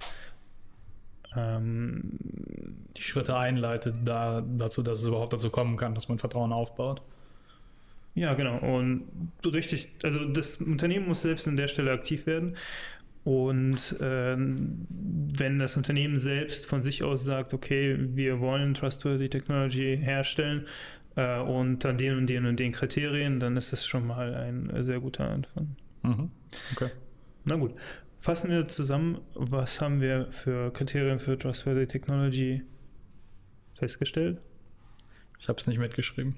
ähm, 1.35 2.17
die 2.95 3.01
Schritte 3.01 3.37
einleitet 3.37 3.95
da, 4.05 4.41
dazu, 4.41 4.81
dass 4.81 4.99
es 4.99 5.05
überhaupt 5.05 5.33
dazu 5.33 5.49
kommen 5.49 5.77
kann, 5.77 5.95
dass 5.95 6.09
man 6.09 6.17
Vertrauen 6.17 6.51
aufbaut. 6.51 7.01
Ja, 8.15 8.33
genau. 8.33 8.57
Und 8.57 9.03
richtig, 9.45 9.89
also 10.03 10.25
das 10.25 10.59
Unternehmen 10.61 11.07
muss 11.07 11.21
selbst 11.21 11.47
an 11.47 11.55
der 11.55 11.67
Stelle 11.67 11.91
aktiv 11.91 12.25
werden. 12.25 12.55
Und 13.23 13.99
äh, 13.99 14.37
wenn 14.37 15.59
das 15.59 15.77
Unternehmen 15.77 16.17
selbst 16.17 16.65
von 16.65 16.81
sich 16.81 17.03
aus 17.03 17.25
sagt, 17.25 17.53
okay, 17.53 17.95
wir 17.99 18.39
wollen 18.39 18.73
Trustworthy 18.73 19.29
Technology 19.29 19.99
herstellen 20.01 20.65
äh, 21.17 21.39
unter 21.39 21.93
den 21.93 22.15
und 22.15 22.27
den 22.27 22.45
und 22.45 22.59
den 22.59 22.71
Kriterien, 22.71 23.39
dann 23.39 23.57
ist 23.57 23.73
das 23.73 23.85
schon 23.85 24.07
mal 24.07 24.33
ein 24.35 24.71
sehr 24.83 24.99
guter 24.99 25.29
Anfang. 25.29 25.75
Mhm. 26.03 26.31
Okay. 26.73 26.91
Na 27.43 27.55
gut. 27.55 27.73
Fassen 28.19 28.49
wir 28.49 28.67
zusammen, 28.67 29.19
was 29.33 29.81
haben 29.81 29.99
wir 29.99 30.31
für 30.31 30.71
Kriterien 30.71 31.19
für 31.19 31.37
Trustworthy 31.37 31.87
Technology 31.87 32.63
festgestellt? 33.73 34.39
Ich 35.39 35.47
habe 35.47 35.59
es 35.59 35.67
nicht 35.67 35.77
mitgeschrieben. 35.77 36.35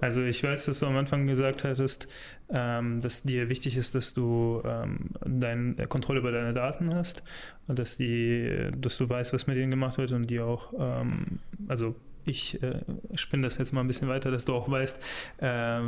Also 0.00 0.22
ich 0.22 0.42
weiß, 0.42 0.66
dass 0.66 0.80
du 0.80 0.86
am 0.86 0.96
Anfang 0.96 1.26
gesagt 1.26 1.64
hattest, 1.64 2.08
ähm, 2.50 3.00
dass 3.00 3.22
dir 3.22 3.48
wichtig 3.48 3.76
ist, 3.76 3.94
dass 3.94 4.12
du 4.12 4.62
ähm, 4.64 5.10
dein, 5.24 5.78
äh, 5.78 5.86
Kontrolle 5.86 6.20
über 6.20 6.32
deine 6.32 6.52
Daten 6.52 6.94
hast 6.94 7.22
und 7.68 7.78
dass 7.78 7.96
die, 7.96 8.70
dass 8.76 8.96
du 8.98 9.08
weißt, 9.08 9.32
was 9.32 9.46
mit 9.46 9.56
denen 9.56 9.70
gemacht 9.70 9.98
wird 9.98 10.12
und 10.12 10.28
die 10.28 10.40
auch, 10.40 10.72
ähm, 10.78 11.38
also 11.68 11.96
ich 12.24 12.62
äh, 12.62 12.80
spinne 13.14 13.44
das 13.44 13.58
jetzt 13.58 13.72
mal 13.72 13.80
ein 13.80 13.86
bisschen 13.86 14.08
weiter, 14.08 14.30
dass 14.30 14.44
du 14.44 14.54
auch 14.54 14.70
weißt, 14.70 15.00
äh, 15.38 15.80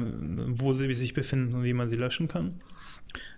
wo 0.48 0.72
sie 0.72 0.92
sich 0.94 1.14
befinden 1.14 1.54
und 1.54 1.64
wie 1.64 1.72
man 1.72 1.88
sie 1.88 1.96
löschen 1.96 2.28
kann. 2.28 2.60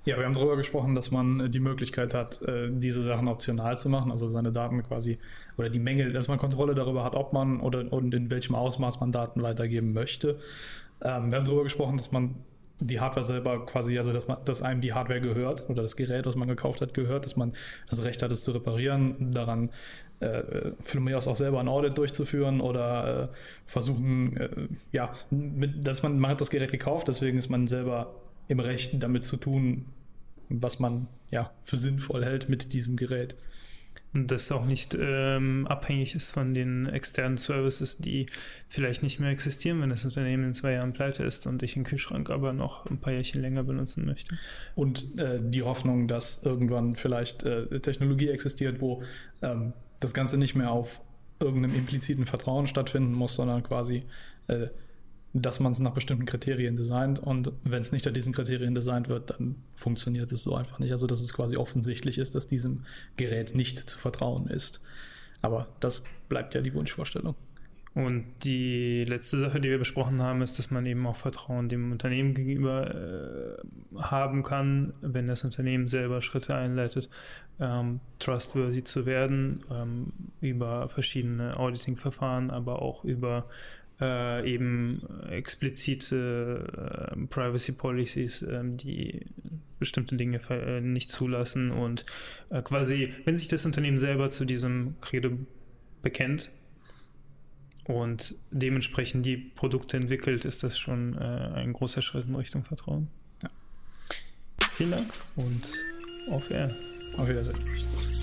Ja, 0.04 0.16
wir 0.16 0.24
haben 0.24 0.34
darüber 0.34 0.56
gesprochen, 0.56 0.94
dass 0.94 1.10
man 1.10 1.50
die 1.50 1.60
Möglichkeit 1.60 2.14
hat, 2.14 2.42
äh, 2.42 2.68
diese 2.70 3.02
Sachen 3.02 3.28
optional 3.28 3.78
zu 3.78 3.88
machen, 3.88 4.10
also 4.10 4.28
seine 4.28 4.52
Daten 4.52 4.82
quasi 4.82 5.18
oder 5.56 5.68
die 5.68 5.78
Menge, 5.78 6.10
dass 6.12 6.28
man 6.28 6.38
Kontrolle 6.38 6.74
darüber 6.74 7.04
hat, 7.04 7.14
ob 7.14 7.32
man 7.32 7.60
oder 7.60 7.92
und 7.92 8.14
in 8.14 8.30
welchem 8.30 8.54
Ausmaß 8.54 9.00
man 9.00 9.12
Daten 9.12 9.42
weitergeben 9.42 9.92
möchte. 9.92 10.38
Ähm, 11.02 11.30
wir 11.30 11.38
haben 11.38 11.44
darüber 11.44 11.64
gesprochen, 11.64 11.96
dass 11.96 12.10
man 12.10 12.36
die 12.80 13.00
Hardware 13.00 13.24
selber 13.24 13.66
quasi, 13.66 13.98
also 13.98 14.12
dass, 14.12 14.28
man, 14.28 14.38
dass 14.44 14.62
einem 14.62 14.80
die 14.80 14.92
Hardware 14.92 15.20
gehört 15.20 15.68
oder 15.68 15.82
das 15.82 15.96
Gerät, 15.96 16.26
was 16.26 16.36
man 16.36 16.48
gekauft 16.48 16.80
hat, 16.80 16.94
gehört, 16.94 17.24
dass 17.24 17.36
man 17.36 17.52
das 17.90 18.04
Recht 18.04 18.22
hat, 18.22 18.30
es 18.30 18.44
zu 18.44 18.52
reparieren, 18.52 19.32
daran 19.32 19.70
äh, 20.20 20.72
von 20.82 21.04
mir 21.04 21.16
aus 21.16 21.28
auch 21.28 21.37
selber 21.37 21.60
ein 21.60 21.68
Audit 21.68 21.96
durchzuführen 21.96 22.60
oder 22.60 23.30
äh, 23.32 23.37
versuchen, 23.66 24.37
äh, 24.37 24.48
ja, 24.92 25.12
mit, 25.30 25.87
dass 25.87 26.02
man, 26.02 26.18
man 26.18 26.32
hat 26.32 26.40
das 26.40 26.50
Gerät 26.50 26.72
gekauft, 26.72 27.08
deswegen 27.08 27.38
ist 27.38 27.48
man 27.48 27.68
selber 27.68 28.14
im 28.48 28.60
Recht 28.60 29.00
damit 29.02 29.25
zu 29.25 29.37
tun, 29.37 29.87
was 30.48 30.80
man 30.80 31.06
ja 31.30 31.52
für 31.62 31.76
sinnvoll 31.76 32.25
hält 32.25 32.48
mit 32.48 32.72
diesem 32.72 32.96
Gerät. 32.96 33.37
Und 34.14 34.30
das 34.30 34.50
auch 34.50 34.64
nicht 34.64 34.96
ähm, 34.98 35.66
abhängig 35.68 36.14
ist 36.14 36.30
von 36.30 36.54
den 36.54 36.87
externen 36.87 37.37
Services, 37.37 37.98
die 37.98 38.26
vielleicht 38.66 39.02
nicht 39.02 39.20
mehr 39.20 39.30
existieren, 39.30 39.82
wenn 39.82 39.90
das 39.90 40.04
Unternehmen 40.04 40.44
in 40.44 40.54
zwei 40.54 40.72
Jahren 40.72 40.94
pleite 40.94 41.25
ist 41.25 41.46
und 41.46 41.62
ich 41.62 41.75
den 41.75 41.84
Kühlschrank 41.84 42.30
aber 42.30 42.54
noch 42.54 42.87
ein 42.87 42.98
paar 42.98 43.12
Jährchen 43.12 43.42
länger 43.42 43.64
benutzen 43.64 44.06
möchte. 44.06 44.34
Und 44.75 45.20
äh, 45.20 45.38
die 45.42 45.62
Hoffnung, 45.62 46.08
dass 46.08 46.42
irgendwann 46.42 46.96
vielleicht 46.96 47.42
äh, 47.42 47.81
Technologie 47.81 48.31
existiert, 48.31 48.81
wo 48.81 49.02
ähm, 49.42 49.74
das 50.00 50.14
Ganze 50.14 50.38
nicht 50.38 50.54
mehr 50.54 50.70
auf 50.70 51.00
irgendeinem 51.40 51.74
impliziten 51.74 52.26
Vertrauen 52.26 52.66
stattfinden 52.66 53.12
muss, 53.12 53.34
sondern 53.34 53.62
quasi 53.62 54.04
äh, 54.48 54.68
dass 55.34 55.61
man 55.61 55.72
es 55.72 55.78
nach 55.80 55.92
bestimmten 55.92 56.24
Kriterien 56.26 56.76
designt 56.76 57.18
und 57.18 57.52
wenn 57.64 57.82
es 57.82 57.92
nicht 57.92 58.06
nach 58.06 58.12
diesen 58.12 58.32
Kriterien 58.32 58.74
designt 58.74 59.08
wird, 59.08 59.30
dann 59.30 59.56
funktioniert 59.74 60.32
es 60.32 60.42
so 60.42 60.54
einfach 60.54 60.78
nicht. 60.78 60.92
Also 60.92 61.06
dass 61.06 61.20
es 61.20 61.34
quasi 61.34 61.56
offensichtlich 61.56 62.18
ist, 62.18 62.34
dass 62.34 62.46
diesem 62.46 62.84
Gerät 63.16 63.54
nicht 63.54 63.90
zu 63.90 63.98
vertrauen 63.98 64.46
ist. 64.46 64.80
Aber 65.42 65.68
das 65.80 66.02
bleibt 66.28 66.54
ja 66.54 66.62
die 66.62 66.74
Wunschvorstellung. 66.74 67.34
Und 67.94 68.27
die 68.44 69.05
letzte 69.05 69.38
Sache, 69.38 69.61
die 69.61 69.70
wir 69.70 69.79
besprochen 69.79 70.22
haben, 70.22 70.42
ist, 70.42 70.59
dass 70.59 70.70
man 70.70 70.87
eben 70.87 71.07
auch 71.07 71.16
Vertrauen 71.16 71.68
dem 71.68 71.90
Unternehmen 71.90 72.35
gegenüber 72.35 72.94
äh, 72.94 73.98
haben 73.98 74.42
kann, 74.42 74.92
wenn 75.01 75.27
das 75.27 75.44
Unternehmen 75.44 75.88
selber 75.88 76.22
Schritte 76.22 76.55
einleitet, 76.55 77.09
ähm, 77.59 78.01
trustworthy 78.18 78.85
zu 78.85 79.07
werden, 79.07 79.61
ähm, 79.70 80.12
über 80.40 80.88
verschiedene 80.88 81.57
Auditing-Verfahren, 81.57 82.51
aber 82.51 82.83
auch 82.83 83.05
über 83.05 83.46
äh, 84.01 84.48
eben 84.48 85.03
explizite 85.29 87.12
äh, 87.12 87.27
Privacy 87.27 87.72
Policies, 87.72 88.42
äh, 88.42 88.61
die 88.64 89.27
bestimmte 89.79 90.16
Dinge 90.16 90.40
äh, 90.51 90.81
nicht 90.81 91.11
zulassen 91.11 91.70
und 91.70 92.05
äh, 92.51 92.62
quasi, 92.62 93.12
wenn 93.24 93.37
sich 93.37 93.48
das 93.48 93.64
Unternehmen 93.64 93.98
selber 93.98 94.31
zu 94.31 94.44
diesem 94.44 94.94
Credo 95.01 95.31
bekennt 96.03 96.51
und 97.88 98.35
dementsprechend 98.51 99.27
die 99.27 99.37
Produkte 99.37 99.96
entwickelt, 99.96 100.44
ist 100.44 100.62
das 100.62 100.79
schon 100.79 101.16
äh, 101.16 101.20
ein 101.55 101.72
großer 101.72 102.03
Schritt 102.03 102.27
in 102.27 102.35
Richtung 102.35 102.64
Vertrauen. 102.64 103.09
Ja. 103.42 103.51
Vielen 104.74 104.90
Dank 104.92 105.07
und 105.37 105.72
auf 106.31 106.48
Wiedersehen. 106.51 106.77
Auf 107.16 107.29
Wiedersehen. 107.29 108.17